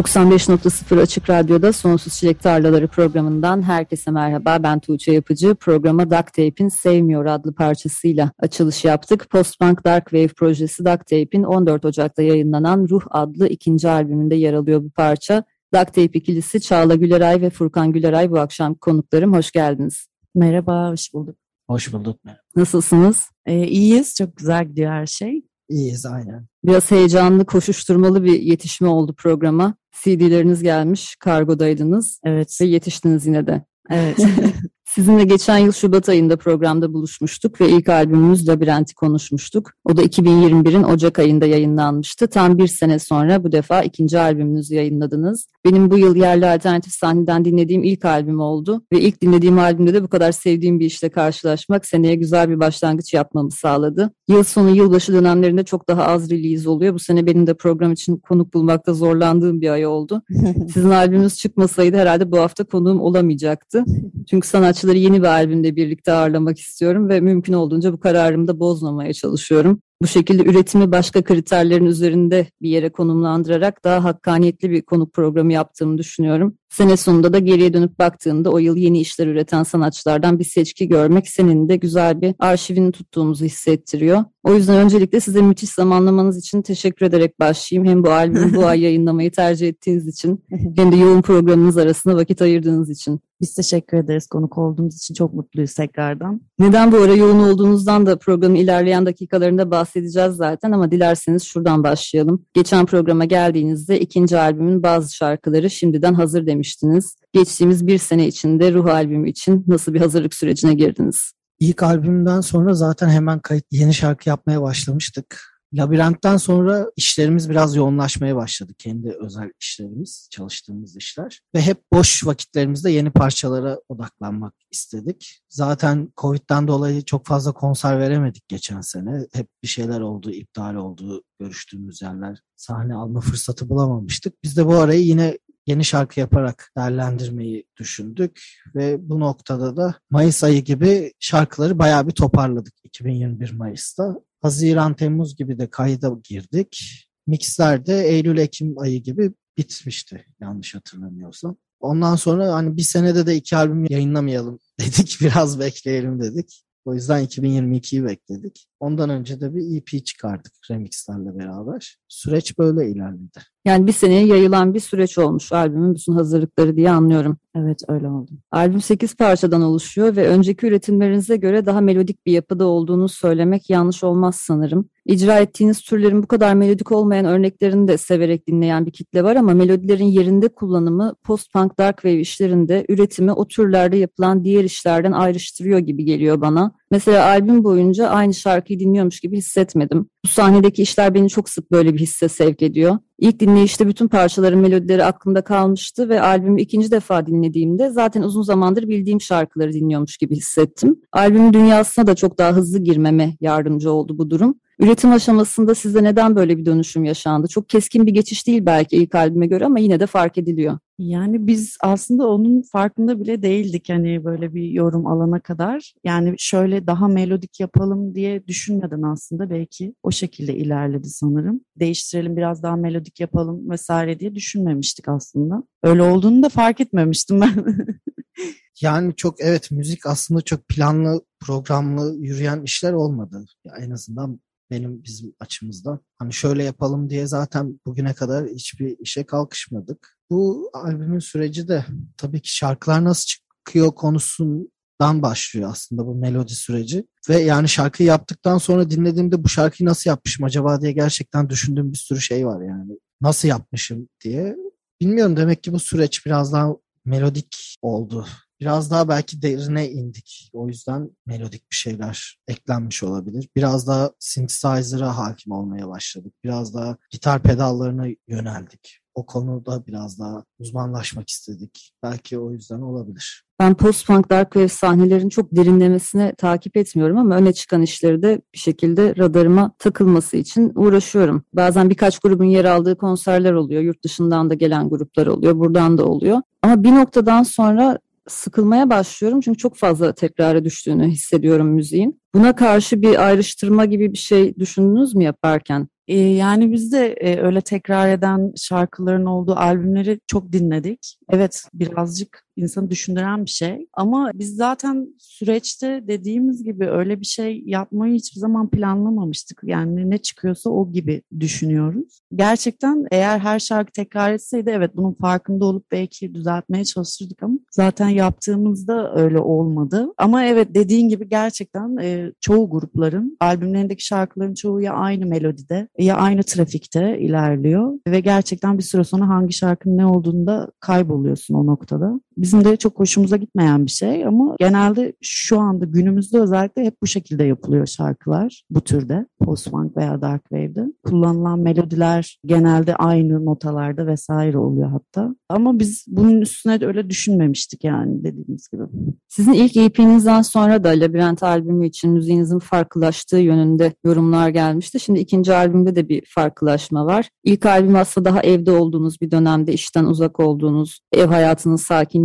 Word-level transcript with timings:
95.0 0.00 1.00
Açık 1.00 1.30
Radyo'da 1.30 1.72
Sonsuz 1.72 2.14
Çilek 2.14 2.42
Tarlaları 2.42 2.88
programından 2.88 3.62
herkese 3.62 4.10
merhaba. 4.10 4.62
Ben 4.62 4.80
Tuğçe 4.80 5.12
Yapıcı. 5.12 5.54
Programa 5.54 6.10
Duct 6.10 6.26
Tape'in 6.26 6.68
Sevmiyor 6.68 7.26
adlı 7.26 7.54
parçasıyla 7.54 8.30
açılış 8.38 8.84
yaptık. 8.84 9.30
Postpunk 9.30 9.84
Dark 9.84 10.04
Wave 10.04 10.28
projesi 10.28 10.84
Duct 10.84 11.06
Tape'in 11.06 11.42
14 11.42 11.84
Ocak'ta 11.84 12.22
yayınlanan 12.22 12.88
Ruh 12.90 13.02
adlı 13.10 13.48
ikinci 13.48 13.88
albümünde 13.88 14.34
yer 14.34 14.54
alıyor 14.54 14.82
bu 14.84 14.90
parça. 14.90 15.44
Duct 15.74 15.86
Tape 15.86 16.18
ikilisi 16.18 16.60
Çağla 16.60 16.94
Güleray 16.94 17.40
ve 17.40 17.50
Furkan 17.50 17.92
Güleray 17.92 18.30
bu 18.30 18.38
akşam 18.38 18.74
konuklarım. 18.74 19.32
Hoş 19.32 19.50
geldiniz. 19.50 20.06
Merhaba, 20.34 20.90
hoş 20.90 21.14
bulduk. 21.14 21.36
Hoş 21.68 21.92
bulduk. 21.92 22.20
Nasılsınız? 22.56 23.30
Ee, 23.46 23.66
iyiyiz, 23.66 24.14
çok 24.14 24.36
güzel 24.36 24.68
gidiyor 24.68 24.92
her 24.92 25.06
şey. 25.06 25.42
İyiyiz 25.70 26.06
aynen. 26.06 26.46
Biraz 26.64 26.90
heyecanlı, 26.90 27.44
koşuşturmalı 27.44 28.24
bir 28.24 28.40
yetişme 28.40 28.88
oldu 28.88 29.14
programa. 29.14 29.74
CD'leriniz 30.02 30.62
gelmiş, 30.62 31.16
kargodaydınız. 31.16 32.20
Evet. 32.24 32.58
Ve 32.60 32.64
yetiştiniz 32.64 33.26
yine 33.26 33.46
de. 33.46 33.64
Evet. 33.90 34.18
Sizinle 34.94 35.24
geçen 35.24 35.58
yıl 35.58 35.72
Şubat 35.72 36.08
ayında 36.08 36.36
programda 36.36 36.92
buluşmuştuk 36.92 37.60
ve 37.60 37.68
ilk 37.68 37.88
albümümüz 37.88 38.48
Labirent'i 38.48 38.94
konuşmuştuk. 38.94 39.70
O 39.84 39.96
da 39.96 40.02
2021'in 40.02 40.82
Ocak 40.82 41.18
ayında 41.18 41.46
yayınlanmıştı. 41.46 42.26
Tam 42.26 42.58
bir 42.58 42.66
sene 42.66 42.98
sonra 42.98 43.44
bu 43.44 43.52
defa 43.52 43.82
ikinci 43.82 44.18
albümünüzü 44.18 44.74
yayınladınız. 44.74 45.46
Benim 45.64 45.90
bu 45.90 45.98
yıl 45.98 46.16
yerli 46.16 46.46
alternatif 46.46 46.92
sahneden 46.92 47.44
dinlediğim 47.44 47.84
ilk 47.84 48.04
albüm 48.04 48.40
oldu. 48.40 48.82
Ve 48.92 49.00
ilk 49.00 49.22
dinlediğim 49.22 49.58
albümde 49.58 49.94
de 49.94 50.02
bu 50.02 50.08
kadar 50.08 50.32
sevdiğim 50.32 50.80
bir 50.80 50.86
işle 50.86 51.08
karşılaşmak 51.08 51.86
seneye 51.86 52.14
güzel 52.14 52.48
bir 52.48 52.60
başlangıç 52.60 53.14
yapmamı 53.14 53.50
sağladı. 53.50 54.10
Yıl 54.28 54.42
sonu 54.42 54.76
yılbaşı 54.76 55.12
dönemlerinde 55.12 55.64
çok 55.64 55.88
daha 55.88 56.04
az 56.04 56.30
release 56.30 56.68
oluyor. 56.68 56.94
Bu 56.94 56.98
sene 56.98 57.26
benim 57.26 57.46
de 57.46 57.54
program 57.54 57.92
için 57.92 58.16
konuk 58.16 58.54
bulmakta 58.54 58.94
zorlandığım 58.94 59.60
bir 59.60 59.70
ay 59.70 59.86
oldu. 59.86 60.22
Sizin 60.74 60.90
albümünüz 60.90 61.36
çıkmasaydı 61.36 61.96
herhalde 61.96 62.32
bu 62.32 62.38
hafta 62.38 62.64
konuğum 62.64 63.00
olamayacaktı. 63.00 63.84
Çünkü 64.30 64.48
sanatçı 64.48 64.79
sanatçıları 64.80 64.98
yeni 64.98 65.22
bir 65.22 65.26
albümde 65.26 65.76
birlikte 65.76 66.12
ağırlamak 66.12 66.58
istiyorum 66.58 67.08
ve 67.08 67.20
mümkün 67.20 67.52
olduğunca 67.52 67.92
bu 67.92 68.00
kararımı 68.00 68.48
da 68.48 68.60
bozmamaya 68.60 69.12
çalışıyorum. 69.12 69.82
Bu 70.02 70.06
şekilde 70.06 70.42
üretimi 70.42 70.92
başka 70.92 71.24
kriterlerin 71.24 71.86
üzerinde 71.86 72.46
bir 72.62 72.68
yere 72.68 72.88
konumlandırarak 72.90 73.84
daha 73.84 74.04
hakkaniyetli 74.04 74.70
bir 74.70 74.82
konuk 74.82 75.12
programı 75.12 75.52
yaptığımı 75.52 75.98
düşünüyorum. 75.98 76.56
Sene 76.70 76.96
sonunda 76.96 77.32
da 77.32 77.38
geriye 77.38 77.72
dönüp 77.72 77.98
baktığında 77.98 78.50
o 78.50 78.58
yıl 78.58 78.76
yeni 78.76 79.00
işler 79.00 79.26
üreten 79.26 79.62
sanatçılardan 79.62 80.38
bir 80.38 80.44
seçki 80.44 80.88
görmek 80.88 81.28
senin 81.28 81.68
de 81.68 81.76
güzel 81.76 82.20
bir 82.20 82.34
arşivini 82.38 82.92
tuttuğumuzu 82.92 83.44
hissettiriyor. 83.44 84.24
O 84.44 84.54
yüzden 84.54 84.76
öncelikle 84.76 85.20
size 85.20 85.42
müthiş 85.42 85.70
zamanlamanız 85.70 86.38
için 86.38 86.62
teşekkür 86.62 87.06
ederek 87.06 87.40
başlayayım. 87.40 87.90
Hem 87.90 88.04
bu 88.04 88.10
albümü 88.10 88.56
bu 88.56 88.66
ay 88.66 88.80
yayınlamayı 88.84 89.30
tercih 89.30 89.68
ettiğiniz 89.68 90.08
için 90.08 90.44
hem 90.76 90.92
de 90.92 90.96
yoğun 90.96 91.22
programınız 91.22 91.78
arasında 91.78 92.16
vakit 92.16 92.42
ayırdığınız 92.42 92.90
için. 92.90 93.20
Biz 93.40 93.54
teşekkür 93.54 93.96
ederiz 93.96 94.26
konuk 94.26 94.58
olduğumuz 94.58 94.96
için 94.96 95.14
çok 95.14 95.34
mutluyuz 95.34 95.74
tekrardan. 95.74 96.40
Neden 96.58 96.92
bu 96.92 96.96
ara 96.96 97.14
yoğun 97.14 97.38
olduğunuzdan 97.38 98.06
da 98.06 98.18
programın 98.18 98.54
ilerleyen 98.54 99.06
dakikalarında 99.06 99.70
bahsedeceğiz 99.70 100.34
zaten 100.34 100.72
ama 100.72 100.90
dilerseniz 100.90 101.42
şuradan 101.42 101.84
başlayalım. 101.84 102.46
Geçen 102.54 102.86
programa 102.86 103.24
geldiğinizde 103.24 104.00
ikinci 104.00 104.38
albümün 104.38 104.82
bazı 104.82 105.14
şarkıları 105.14 105.70
şimdiden 105.70 106.14
hazır 106.14 106.46
demiştiniz. 106.60 107.16
Geçtiğimiz 107.32 107.86
bir 107.86 107.98
sene 107.98 108.26
içinde 108.26 108.72
Ruh 108.72 108.86
albümü 108.86 109.30
için 109.30 109.64
nasıl 109.66 109.94
bir 109.94 110.00
hazırlık 110.00 110.34
sürecine 110.34 110.74
girdiniz? 110.74 111.32
İlk 111.60 111.82
albümden 111.82 112.40
sonra 112.40 112.74
zaten 112.74 113.08
hemen 113.08 113.38
kayıt 113.38 113.64
yeni 113.70 113.94
şarkı 113.94 114.28
yapmaya 114.28 114.62
başlamıştık. 114.62 115.46
Labirentten 115.74 116.36
sonra 116.36 116.86
işlerimiz 116.96 117.50
biraz 117.50 117.76
yoğunlaşmaya 117.76 118.36
başladı. 118.36 118.72
Kendi 118.78 119.10
özel 119.20 119.50
işlerimiz, 119.60 120.28
çalıştığımız 120.30 120.96
işler. 120.96 121.40
Ve 121.54 121.60
hep 121.60 121.82
boş 121.92 122.26
vakitlerimizde 122.26 122.90
yeni 122.90 123.10
parçalara 123.10 123.78
odaklanmak 123.88 124.54
istedik. 124.70 125.40
Zaten 125.48 126.12
Covid'den 126.16 126.68
dolayı 126.68 127.02
çok 127.02 127.26
fazla 127.26 127.52
konser 127.52 127.98
veremedik 127.98 128.48
geçen 128.48 128.80
sene. 128.80 129.26
Hep 129.32 129.46
bir 129.62 129.68
şeyler 129.68 130.00
oldu, 130.00 130.30
iptal 130.30 130.74
oldu, 130.74 131.22
görüştüğümüz 131.40 132.02
yerler. 132.02 132.38
Sahne 132.56 132.94
alma 132.94 133.20
fırsatı 133.20 133.68
bulamamıştık. 133.68 134.34
Biz 134.44 134.56
de 134.56 134.66
bu 134.66 134.74
arayı 134.74 135.02
yine 135.02 135.38
yeni 135.66 135.84
şarkı 135.84 136.20
yaparak 136.20 136.72
değerlendirmeyi 136.76 137.64
düşündük 137.76 138.42
ve 138.74 139.08
bu 139.08 139.20
noktada 139.20 139.76
da 139.76 139.94
Mayıs 140.10 140.44
ayı 140.44 140.64
gibi 140.64 141.12
şarkıları 141.20 141.78
bayağı 141.78 142.08
bir 142.08 142.12
toparladık 142.12 142.74
2021 142.84 143.52
Mayıs'ta. 143.52 144.16
Haziran, 144.42 144.94
Temmuz 144.94 145.36
gibi 145.36 145.58
de 145.58 145.70
kayda 145.70 146.16
girdik. 146.24 147.06
Mixler 147.26 147.86
de 147.86 148.08
Eylül, 148.08 148.38
Ekim 148.38 148.78
ayı 148.78 149.02
gibi 149.02 149.32
bitmişti 149.58 150.26
yanlış 150.40 150.74
hatırlamıyorsam. 150.74 151.56
Ondan 151.80 152.16
sonra 152.16 152.54
hani 152.54 152.76
bir 152.76 152.82
senede 152.82 153.26
de 153.26 153.36
iki 153.36 153.56
albüm 153.56 153.86
yayınlamayalım 153.90 154.58
dedik. 154.80 155.18
Biraz 155.20 155.60
bekleyelim 155.60 156.20
dedik. 156.20 156.64
O 156.84 156.94
yüzden 156.94 157.24
2022'yi 157.24 158.04
bekledik. 158.04 158.66
Ondan 158.80 159.10
önce 159.10 159.40
de 159.40 159.54
bir 159.54 159.76
EP 159.76 160.06
çıkardık 160.06 160.52
remixlerle 160.70 161.38
beraber. 161.38 161.96
Süreç 162.08 162.58
böyle 162.58 162.90
ilerledi. 162.90 163.40
Yani 163.64 163.86
bir 163.86 163.92
seneye 163.92 164.26
yayılan 164.26 164.74
bir 164.74 164.80
süreç 164.80 165.18
olmuş 165.18 165.52
albümün 165.52 165.94
bütün 165.94 166.12
hazırlıkları 166.12 166.76
diye 166.76 166.90
anlıyorum. 166.90 167.38
Evet 167.54 167.82
öyle 167.88 168.08
oldu. 168.08 168.30
Albüm 168.50 168.80
8 168.80 169.16
parçadan 169.16 169.62
oluşuyor 169.62 170.16
ve 170.16 170.28
önceki 170.28 170.66
üretimlerinize 170.66 171.36
göre 171.36 171.66
daha 171.66 171.80
melodik 171.80 172.26
bir 172.26 172.32
yapıda 172.32 172.66
olduğunu 172.66 173.08
söylemek 173.08 173.70
yanlış 173.70 174.04
olmaz 174.04 174.36
sanırım. 174.36 174.88
İcra 175.06 175.38
ettiğiniz 175.38 175.80
türlerin 175.80 176.22
bu 176.22 176.26
kadar 176.26 176.54
melodik 176.54 176.92
olmayan 176.92 177.24
örneklerini 177.26 177.88
de 177.88 177.98
severek 177.98 178.46
dinleyen 178.46 178.86
bir 178.86 178.90
kitle 178.90 179.24
var 179.24 179.36
ama 179.36 179.54
melodilerin 179.54 180.04
yerinde 180.04 180.48
kullanımı 180.48 181.14
post-punk 181.24 181.78
dark 181.78 181.96
wave 181.96 182.20
işlerinde 182.20 182.86
üretimi 182.88 183.32
o 183.32 183.48
türlerde 183.48 183.96
yapılan 183.96 184.44
diğer 184.44 184.64
işlerden 184.64 185.12
ayrıştırıyor 185.12 185.78
gibi 185.78 186.04
geliyor 186.04 186.40
bana. 186.40 186.72
Mesela 186.90 187.26
albüm 187.26 187.64
boyunca 187.64 188.08
aynı 188.08 188.34
şarkıyı 188.34 188.80
dinliyormuş 188.80 189.20
gibi 189.20 189.36
hissetmedim. 189.36 190.06
Bu 190.24 190.28
sahnedeki 190.28 190.82
işler 190.82 191.14
beni 191.14 191.28
çok 191.28 191.48
sık 191.48 191.70
böyle 191.70 191.94
bir 191.94 191.98
hisse 191.98 192.28
sevk 192.28 192.62
ediyor. 192.62 192.98
İlk 193.18 193.40
dinleyişte 193.40 193.88
bütün 193.88 194.08
parçaların 194.08 194.58
melodileri 194.58 195.04
aklımda 195.04 195.44
kalmıştı 195.44 196.08
ve 196.08 196.20
albümü 196.20 196.60
ikinci 196.60 196.90
defa 196.90 197.26
dinlediğimde 197.26 197.90
zaten 197.90 198.22
uzun 198.22 198.42
zamandır 198.42 198.88
bildiğim 198.88 199.20
şarkıları 199.20 199.72
dinliyormuş 199.72 200.16
gibi 200.16 200.36
hissettim. 200.36 201.00
Albümün 201.12 201.52
dünyasına 201.52 202.06
da 202.06 202.14
çok 202.14 202.38
daha 202.38 202.52
hızlı 202.52 202.78
girmeme 202.78 203.36
yardımcı 203.40 203.92
oldu 203.92 204.18
bu 204.18 204.30
durum. 204.30 204.54
Üretim 204.80 205.12
aşamasında 205.12 205.74
size 205.74 206.04
neden 206.04 206.36
böyle 206.36 206.58
bir 206.58 206.66
dönüşüm 206.66 207.04
yaşandı? 207.04 207.48
Çok 207.48 207.68
keskin 207.68 208.06
bir 208.06 208.12
geçiş 208.12 208.46
değil 208.46 208.66
belki 208.66 208.96
ilk 208.96 209.14
albüme 209.14 209.46
göre 209.46 209.64
ama 209.64 209.78
yine 209.78 210.00
de 210.00 210.06
fark 210.06 210.38
ediliyor. 210.38 210.78
Yani 210.98 211.46
biz 211.46 211.76
aslında 211.82 212.28
onun 212.28 212.62
farkında 212.62 213.20
bile 213.20 213.42
değildik 213.42 213.88
hani 213.88 214.24
böyle 214.24 214.54
bir 214.54 214.68
yorum 214.68 215.06
alana 215.06 215.40
kadar. 215.40 215.94
Yani 216.04 216.34
şöyle 216.38 216.86
daha 216.86 217.08
melodik 217.08 217.60
yapalım 217.60 218.14
diye 218.14 218.46
düşünmeden 218.46 219.02
aslında 219.02 219.50
belki 219.50 219.94
o 220.02 220.10
şekilde 220.10 220.56
ilerledi 220.56 221.08
sanırım. 221.08 221.60
Değiştirelim 221.76 222.36
biraz 222.36 222.62
daha 222.62 222.76
melodik 222.76 223.20
yapalım 223.20 223.70
vesaire 223.70 224.20
diye 224.20 224.34
düşünmemiştik 224.34 225.08
aslında. 225.08 225.62
Öyle 225.82 226.02
olduğunu 226.02 226.42
da 226.42 226.48
fark 226.48 226.80
etmemiştim 226.80 227.40
ben. 227.40 227.64
yani 228.80 229.16
çok 229.16 229.40
evet 229.40 229.70
müzik 229.70 230.06
aslında 230.06 230.40
çok 230.40 230.68
planlı, 230.68 231.20
programlı 231.40 232.16
yürüyen 232.18 232.62
işler 232.62 232.92
olmadı. 232.92 233.44
Ya 233.64 233.72
en 233.80 233.90
azından 233.90 234.40
benim 234.70 235.04
bizim 235.04 235.34
açımızdan. 235.40 236.00
Hani 236.18 236.32
şöyle 236.32 236.64
yapalım 236.64 237.10
diye 237.10 237.26
zaten 237.26 237.80
bugüne 237.86 238.14
kadar 238.14 238.48
hiçbir 238.48 238.96
işe 238.98 239.24
kalkışmadık. 239.24 240.18
Bu 240.30 240.70
albümün 240.72 241.18
süreci 241.18 241.68
de 241.68 241.84
tabii 242.16 242.42
ki 242.42 242.56
şarkılar 242.56 243.04
nasıl 243.04 243.26
çıkıyor 243.26 243.94
konusundan 243.94 245.22
başlıyor 245.22 245.70
aslında 245.70 246.06
bu 246.06 246.14
melodi 246.14 246.54
süreci. 246.54 247.06
Ve 247.28 247.38
yani 247.38 247.68
şarkıyı 247.68 248.08
yaptıktan 248.08 248.58
sonra 248.58 248.90
dinlediğimde 248.90 249.44
bu 249.44 249.48
şarkıyı 249.48 249.88
nasıl 249.88 250.10
yapmışım 250.10 250.44
acaba 250.44 250.80
diye 250.80 250.92
gerçekten 250.92 251.50
düşündüğüm 251.50 251.92
bir 251.92 251.98
sürü 251.98 252.20
şey 252.20 252.46
var 252.46 252.62
yani. 252.62 252.92
Nasıl 253.20 253.48
yapmışım 253.48 254.08
diye. 254.24 254.56
bilmiyorum 255.00 255.36
demek 255.36 255.62
ki 255.62 255.72
bu 255.72 255.80
süreç 255.80 256.26
biraz 256.26 256.52
daha 256.52 256.76
melodik 257.04 257.76
oldu. 257.82 258.26
Biraz 258.60 258.90
daha 258.90 259.08
belki 259.08 259.42
derine 259.42 259.90
indik. 259.90 260.50
O 260.52 260.68
yüzden 260.68 261.10
melodik 261.26 261.70
bir 261.70 261.76
şeyler 261.76 262.38
eklenmiş 262.48 263.02
olabilir. 263.02 263.48
Biraz 263.56 263.86
daha 263.86 264.10
synthesizer'a 264.18 265.18
hakim 265.18 265.52
olmaya 265.52 265.88
başladık. 265.88 266.34
Biraz 266.44 266.74
daha 266.74 266.96
gitar 267.10 267.42
pedallarına 267.42 268.06
yöneldik. 268.28 269.00
O 269.14 269.26
konuda 269.26 269.86
biraz 269.86 270.18
daha 270.18 270.44
uzmanlaşmak 270.58 271.28
istedik. 271.28 271.92
Belki 272.02 272.38
o 272.38 272.52
yüzden 272.52 272.80
olabilir. 272.80 273.44
Ben 273.58 273.74
post-punk 273.74 274.30
dark 274.30 274.52
wave 274.52 274.68
sahnelerin 274.68 275.28
çok 275.28 275.56
derinlemesine 275.56 276.34
takip 276.34 276.76
etmiyorum 276.76 277.18
ama 277.18 277.36
öne 277.36 277.52
çıkan 277.52 277.82
işleri 277.82 278.22
de 278.22 278.40
bir 278.54 278.58
şekilde 278.58 279.16
radarıma 279.16 279.72
takılması 279.78 280.36
için 280.36 280.72
uğraşıyorum. 280.74 281.44
Bazen 281.52 281.90
birkaç 281.90 282.18
grubun 282.18 282.44
yer 282.44 282.64
aldığı 282.64 282.98
konserler 282.98 283.52
oluyor. 283.52 283.82
Yurt 283.82 284.04
dışından 284.04 284.50
da 284.50 284.54
gelen 284.54 284.88
gruplar 284.88 285.26
oluyor. 285.26 285.56
Buradan 285.58 285.98
da 285.98 286.04
oluyor. 286.04 286.42
Ama 286.62 286.82
bir 286.82 286.90
noktadan 286.94 287.42
sonra 287.42 287.98
sıkılmaya 288.30 288.90
başlıyorum 288.90 289.40
çünkü 289.40 289.58
çok 289.58 289.76
fazla 289.76 290.12
tekrara 290.12 290.64
düştüğünü 290.64 291.08
hissediyorum 291.08 291.68
müziğin. 291.68 292.20
Buna 292.34 292.56
karşı 292.56 293.02
bir 293.02 293.26
ayrıştırma 293.26 293.84
gibi 293.84 294.12
bir 294.12 294.18
şey 294.18 294.56
düşündünüz 294.56 295.14
mü 295.14 295.24
yaparken? 295.24 295.88
Ee, 296.08 296.18
yani 296.18 296.72
biz 296.72 296.92
de 296.92 297.12
e, 297.12 297.40
öyle 297.40 297.60
tekrar 297.60 298.08
eden 298.08 298.52
şarkıların 298.56 299.26
olduğu 299.26 299.54
albümleri 299.54 300.20
çok 300.26 300.52
dinledik. 300.52 301.16
Evet 301.30 301.64
birazcık 301.74 302.44
insanı 302.62 302.90
düşündüren 302.90 303.44
bir 303.44 303.50
şey. 303.50 303.86
Ama 303.92 304.30
biz 304.34 304.56
zaten 304.56 305.14
süreçte 305.18 306.04
dediğimiz 306.08 306.64
gibi 306.64 306.88
öyle 306.88 307.20
bir 307.20 307.26
şey 307.26 307.62
yapmayı 307.66 308.14
hiçbir 308.14 308.40
zaman 308.40 308.70
planlamamıştık. 308.70 309.60
Yani 309.62 310.10
ne 310.10 310.18
çıkıyorsa 310.18 310.70
o 310.70 310.92
gibi 310.92 311.22
düşünüyoruz. 311.40 312.20
Gerçekten 312.34 313.06
eğer 313.10 313.38
her 313.38 313.58
şarkı 313.58 313.92
tekrar 313.92 314.32
etseydi 314.32 314.70
evet 314.70 314.90
bunun 314.96 315.12
farkında 315.12 315.64
olup 315.64 315.92
belki 315.92 316.34
düzeltmeye 316.34 316.84
çalışırdık 316.84 317.42
ama 317.42 317.58
zaten 317.70 318.08
yaptığımızda 318.08 319.14
öyle 319.14 319.38
olmadı. 319.38 320.12
Ama 320.18 320.44
evet 320.44 320.74
dediğin 320.74 321.08
gibi 321.08 321.28
gerçekten 321.28 321.96
e, 321.96 322.32
çoğu 322.40 322.70
grupların 322.70 323.36
albümlerindeki 323.40 324.06
şarkıların 324.06 324.54
çoğu 324.54 324.80
ya 324.80 324.92
aynı 324.92 325.26
melodide 325.26 325.88
ya 325.98 326.16
aynı 326.16 326.42
trafikte 326.42 327.18
ilerliyor 327.18 327.98
ve 328.08 328.20
gerçekten 328.20 328.78
bir 328.78 328.82
süre 328.82 329.04
sonra 329.04 329.28
hangi 329.28 329.52
şarkının 329.52 329.98
ne 329.98 330.06
olduğunda 330.06 330.70
kayboluyorsun 330.80 331.54
o 331.54 331.66
noktada. 331.66 332.20
Bizim 332.40 332.64
de 332.64 332.76
çok 332.76 332.98
hoşumuza 332.98 333.36
gitmeyen 333.36 333.86
bir 333.86 333.90
şey 333.90 334.26
ama 334.26 334.56
genelde 334.58 335.12
şu 335.22 335.58
anda 335.58 335.84
günümüzde 335.84 336.40
özellikle 336.40 336.84
hep 336.84 337.02
bu 337.02 337.06
şekilde 337.06 337.44
yapılıyor 337.44 337.86
şarkılar 337.86 338.62
bu 338.70 338.80
türde 338.80 339.26
post-punk 339.40 339.96
veya 339.96 340.20
dark 340.20 340.42
wave'de. 340.42 340.92
Kullanılan 341.04 341.60
melodiler 341.60 342.38
genelde 342.46 342.96
aynı 342.96 343.44
notalarda 343.44 344.06
vesaire 344.06 344.58
oluyor 344.58 344.90
hatta. 344.90 345.34
Ama 345.48 345.78
biz 345.78 346.04
bunun 346.08 346.40
üstüne 346.40 346.80
de 346.80 346.86
öyle 346.86 347.10
düşünmemiştik 347.10 347.84
yani 347.84 348.24
dediğimiz 348.24 348.68
gibi. 348.68 348.82
Sizin 349.28 349.52
ilk 349.52 349.76
EP'nizden 349.76 350.42
sonra 350.42 350.84
da 350.84 350.88
Labirent 350.88 351.42
albümü 351.42 351.86
için 351.86 352.10
müziğinizin 352.10 352.58
farklılaştığı 352.58 353.38
yönünde 353.38 353.92
yorumlar 354.04 354.48
gelmişti. 354.48 355.00
Şimdi 355.00 355.20
ikinci 355.20 355.54
albümde 355.54 355.96
de 355.96 356.08
bir 356.08 356.22
farklılaşma 356.34 357.06
var. 357.06 357.28
İlk 357.44 357.66
albüm 357.66 357.96
aslında 357.96 358.30
daha 358.30 358.42
evde 358.42 358.70
olduğunuz 358.70 359.20
bir 359.20 359.30
dönemde, 359.30 359.72
işten 359.72 360.04
uzak 360.04 360.40
olduğunuz, 360.40 361.00
ev 361.12 361.26
hayatının 361.26 361.76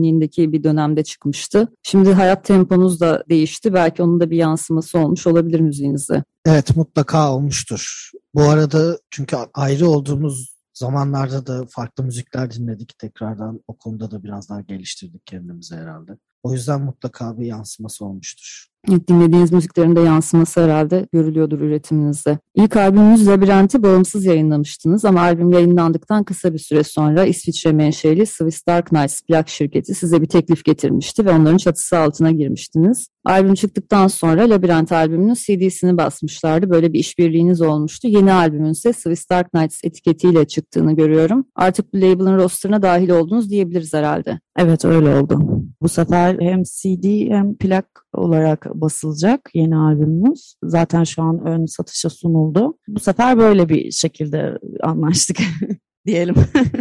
sakinliğindeki 0.05 0.51
bir 0.51 0.63
dönemde 0.63 1.03
çıkmıştı. 1.03 1.67
Şimdi 1.83 2.13
hayat 2.13 2.45
temponuz 2.45 2.99
da 2.99 3.23
değişti. 3.29 3.73
Belki 3.73 4.03
onun 4.03 4.19
da 4.19 4.29
bir 4.29 4.37
yansıması 4.37 4.99
olmuş 4.99 5.27
olabilir 5.27 5.59
müziğinizde. 5.59 6.23
Evet 6.45 6.75
mutlaka 6.75 7.33
olmuştur. 7.33 8.11
Bu 8.35 8.43
arada 8.43 8.99
çünkü 9.11 9.37
ayrı 9.53 9.89
olduğumuz 9.89 10.55
zamanlarda 10.73 11.47
da 11.47 11.65
farklı 11.69 12.03
müzikler 12.03 12.51
dinledik. 12.51 12.97
Tekrardan 12.99 13.59
o 13.67 13.77
konuda 13.77 14.11
da 14.11 14.23
biraz 14.23 14.49
daha 14.49 14.61
geliştirdik 14.61 15.25
kendimizi 15.25 15.75
herhalde. 15.75 16.17
O 16.43 16.53
yüzden 16.53 16.81
mutlaka 16.81 17.37
bir 17.37 17.45
yansıması 17.45 18.05
olmuştur. 18.05 18.67
Dinlediğiniz 18.87 19.51
müziklerin 19.51 19.95
de 19.95 20.01
yansıması 20.01 20.63
herhalde 20.63 21.07
görülüyordur 21.13 21.59
üretiminizde. 21.59 22.37
İlk 22.55 22.77
albümünüz 22.77 23.27
Labirent'i 23.27 23.83
bağımsız 23.83 24.25
yayınlamıştınız 24.25 25.05
ama 25.05 25.21
albüm 25.21 25.51
yayınlandıktan 25.51 26.23
kısa 26.23 26.53
bir 26.53 26.59
süre 26.59 26.83
sonra 26.83 27.25
İsviçre 27.25 27.71
menşeli 27.71 28.25
Swiss 28.25 28.67
Dark 28.67 28.85
Knights 28.85 29.21
plak 29.21 29.49
şirketi 29.49 29.95
size 29.95 30.21
bir 30.21 30.27
teklif 30.27 30.65
getirmişti 30.65 31.25
ve 31.25 31.31
onların 31.31 31.57
çatısı 31.57 31.97
altına 31.97 32.31
girmiştiniz. 32.31 33.07
Albüm 33.25 33.53
çıktıktan 33.53 34.07
sonra 34.07 34.49
Labirent 34.49 34.91
albümünün 34.91 35.33
CD'sini 35.33 35.97
basmışlardı. 35.97 36.69
Böyle 36.69 36.93
bir 36.93 36.99
işbirliğiniz 36.99 37.61
olmuştu. 37.61 38.07
Yeni 38.07 38.33
albümün 38.33 38.71
ise 38.71 38.93
Swiss 38.93 39.29
Dark 39.29 39.51
Knights 39.51 39.79
etiketiyle 39.83 40.47
çıktığını 40.47 40.95
görüyorum. 40.95 41.45
Artık 41.55 41.93
bu 41.93 41.97
label'ın 41.97 42.37
rosterına 42.37 42.81
dahil 42.81 43.09
oldunuz 43.09 43.49
diyebiliriz 43.49 43.93
herhalde. 43.93 44.39
Evet 44.57 44.85
öyle 44.85 45.15
oldu. 45.15 45.39
Bu 45.81 45.89
sefer 45.89 46.39
hem 46.39 46.63
CD 46.63 47.29
hem 47.29 47.55
plak 47.55 48.05
olarak 48.13 48.67
basılacak 48.81 49.49
yeni 49.53 49.75
albümümüz. 49.77 50.55
Zaten 50.63 51.03
şu 51.03 51.23
an 51.23 51.47
ön 51.47 51.65
satışa 51.65 52.09
sunuldu. 52.09 52.77
Bu 52.87 52.99
sefer 52.99 53.37
böyle 53.37 53.69
bir 53.69 53.91
şekilde 53.91 54.57
anlaştık 54.83 55.37
diyelim. 56.05 56.35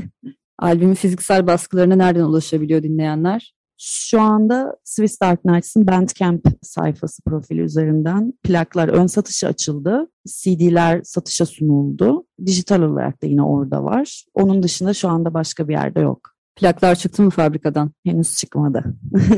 Albümün 0.59 0.95
fiziksel 0.95 1.47
baskılarına 1.47 1.97
nereden 1.97 2.25
ulaşabiliyor 2.25 2.83
dinleyenler? 2.83 3.55
Şu 3.79 4.21
anda 4.21 4.77
Swiss 4.85 5.21
Dark 5.21 5.43
Knights'ın 5.43 5.87
Bandcamp 5.87 6.47
sayfası 6.63 7.23
profili 7.23 7.61
üzerinden 7.61 8.33
plaklar 8.43 8.89
ön 8.89 9.07
satışa 9.07 9.49
açıldı. 9.49 10.11
CD'ler 10.27 11.03
satışa 11.05 11.47
sunuldu. 11.47 12.27
Dijital 12.47 12.83
olarak 12.83 13.23
da 13.23 13.27
yine 13.27 13.43
orada 13.43 13.85
var. 13.85 14.25
Onun 14.35 14.63
dışında 14.63 14.95
şu 14.95 15.09
anda 15.09 15.35
başka 15.35 15.69
bir 15.69 15.73
yerde 15.73 16.01
yok. 16.01 16.34
Plaklar 16.57 16.95
çıktı 16.95 17.23
mı 17.23 17.31
fabrikadan? 17.31 17.93
Henüz 18.05 18.37
çıkmadı. 18.37 18.85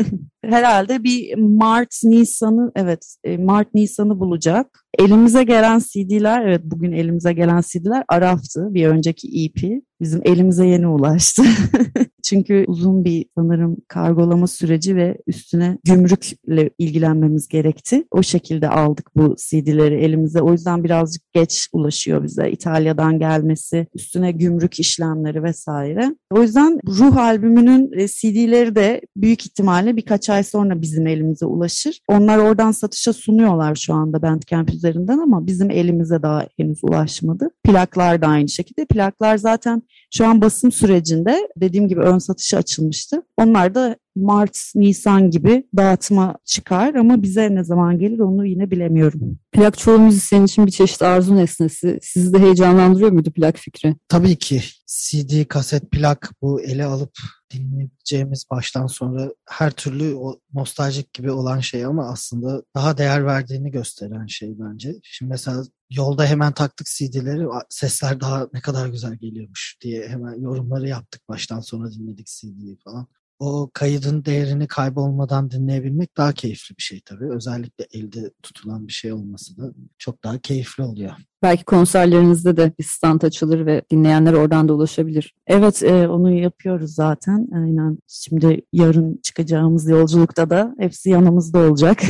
Herhalde 0.44 1.04
bir 1.04 1.38
Mart 1.38 1.94
Nisan'ı 2.04 2.72
evet 2.74 3.16
e, 3.24 3.36
Mart 3.38 3.74
Nisan'ı 3.74 4.20
bulacak. 4.20 4.85
Elimize 4.98 5.44
gelen 5.44 5.78
CD'ler 5.78 6.46
evet 6.46 6.60
bugün 6.64 6.92
elimize 6.92 7.32
gelen 7.32 7.60
CD'ler 7.60 8.04
Araf'tı 8.08 8.74
bir 8.74 8.86
önceki 8.86 9.44
EP. 9.44 9.82
Bizim 10.00 10.20
elimize 10.24 10.66
yeni 10.66 10.86
ulaştı. 10.86 11.42
Çünkü 12.24 12.64
uzun 12.66 13.04
bir 13.04 13.26
sanırım 13.38 13.76
kargolama 13.88 14.46
süreci 14.46 14.96
ve 14.96 15.18
üstüne 15.26 15.78
gümrükle 15.84 16.70
ilgilenmemiz 16.78 17.48
gerekti. 17.48 18.04
O 18.10 18.22
şekilde 18.22 18.68
aldık 18.68 19.10
bu 19.16 19.36
CD'leri 19.38 19.94
elimize. 19.94 20.40
O 20.40 20.52
yüzden 20.52 20.84
birazcık 20.84 21.32
geç 21.32 21.68
ulaşıyor 21.72 22.24
bize. 22.24 22.50
İtalya'dan 22.50 23.18
gelmesi, 23.18 23.86
üstüne 23.94 24.32
gümrük 24.32 24.80
işlemleri 24.80 25.42
vesaire. 25.42 26.14
O 26.30 26.42
yüzden 26.42 26.78
Ruh 26.88 27.16
albümünün 27.16 27.92
e, 27.92 28.08
CD'leri 28.08 28.74
de 28.74 29.00
büyük 29.16 29.46
ihtimalle 29.46 29.96
birkaç 29.96 30.30
ay 30.30 30.42
sonra 30.42 30.82
bizim 30.82 31.06
elimize 31.06 31.46
ulaşır. 31.46 32.00
Onlar 32.08 32.38
oradan 32.38 32.72
satışa 32.72 33.12
sunuyorlar 33.12 33.74
şu 33.74 33.94
anda 33.94 34.22
Bandcamp 34.22 34.70
üzerinden 34.86 35.18
ama 35.18 35.46
bizim 35.46 35.70
elimize 35.70 36.22
daha 36.22 36.46
henüz 36.56 36.84
ulaşmadı. 36.84 37.50
Plaklar 37.64 38.22
da 38.22 38.26
aynı 38.26 38.48
şekilde. 38.48 38.84
Plaklar 38.84 39.36
zaten 39.36 39.82
şu 40.14 40.26
an 40.26 40.40
basım 40.40 40.72
sürecinde 40.72 41.48
dediğim 41.56 41.88
gibi 41.88 42.00
ön 42.00 42.18
satışa 42.18 42.58
açılmıştı. 42.58 43.22
Onlar 43.36 43.74
da 43.74 43.96
Mart, 44.16 44.58
Nisan 44.74 45.30
gibi 45.30 45.66
dağıtma 45.76 46.36
çıkar 46.44 46.94
ama 46.94 47.22
bize 47.22 47.54
ne 47.54 47.64
zaman 47.64 47.98
gelir 47.98 48.18
onu 48.18 48.46
yine 48.46 48.70
bilemiyorum. 48.70 49.38
Plak 49.52 49.78
çoğu 49.78 49.98
müzisyen 49.98 50.44
için 50.44 50.66
bir 50.66 50.72
çeşit 50.72 51.02
arzu 51.02 51.36
nesnesi. 51.36 51.98
Sizi 52.02 52.34
de 52.34 52.38
heyecanlandırıyor 52.38 53.10
muydu 53.10 53.30
plak 53.30 53.56
fikri? 53.56 53.94
Tabii 54.08 54.36
ki. 54.36 54.62
CD, 54.86 55.44
kaset, 55.48 55.90
plak 55.90 56.32
bu 56.42 56.60
ele 56.60 56.84
alıp 56.84 57.12
dinleyeceğimiz 57.50 58.44
baştan 58.50 58.86
sonra 58.86 59.30
her 59.48 59.70
türlü 59.70 60.14
o 60.14 60.40
nostaljik 60.54 61.12
gibi 61.12 61.30
olan 61.30 61.60
şey 61.60 61.84
ama 61.84 62.08
aslında 62.08 62.62
daha 62.74 62.98
değer 62.98 63.26
verdiğini 63.26 63.70
gösteren 63.70 64.26
şey 64.26 64.58
bence. 64.58 64.94
Şimdi 65.02 65.30
mesela 65.30 65.64
yolda 65.90 66.26
hemen 66.26 66.52
taktık 66.52 66.86
CD'leri 66.86 67.46
sesler 67.68 68.20
daha 68.20 68.48
ne 68.52 68.60
kadar 68.60 68.86
güzel 68.86 69.14
geliyormuş 69.14 69.76
diye 69.80 70.08
hemen 70.08 70.40
yorumları 70.40 70.88
yaptık 70.88 71.28
baştan 71.28 71.60
sona 71.60 71.92
dinledik 71.92 72.26
CD'yi 72.26 72.78
falan 72.84 73.06
o 73.38 73.70
kaydın 73.74 74.24
değerini 74.24 74.66
kaybolmadan 74.66 75.50
dinleyebilmek 75.50 76.16
daha 76.16 76.32
keyifli 76.32 76.76
bir 76.76 76.82
şey 76.82 77.00
tabii. 77.04 77.32
Özellikle 77.32 77.86
elde 77.92 78.30
tutulan 78.42 78.86
bir 78.86 78.92
şey 78.92 79.12
olması 79.12 79.56
da 79.56 79.72
çok 79.98 80.24
daha 80.24 80.38
keyifli 80.38 80.82
oluyor. 80.82 81.12
Belki 81.42 81.64
konserlerinizde 81.64 82.56
de 82.56 82.72
bir 82.78 82.84
stand 82.84 83.22
açılır 83.22 83.66
ve 83.66 83.82
dinleyenler 83.90 84.32
oradan 84.32 84.68
da 84.68 84.74
ulaşabilir. 84.74 85.34
Evet 85.46 85.82
e, 85.82 86.08
onu 86.08 86.34
yapıyoruz 86.34 86.94
zaten. 86.94 87.48
Aynen. 87.54 87.98
Şimdi 88.08 88.62
yarın 88.72 89.20
çıkacağımız 89.22 89.88
yolculukta 89.88 90.50
da 90.50 90.74
hepsi 90.78 91.10
yanımızda 91.10 91.58
olacak. 91.58 92.02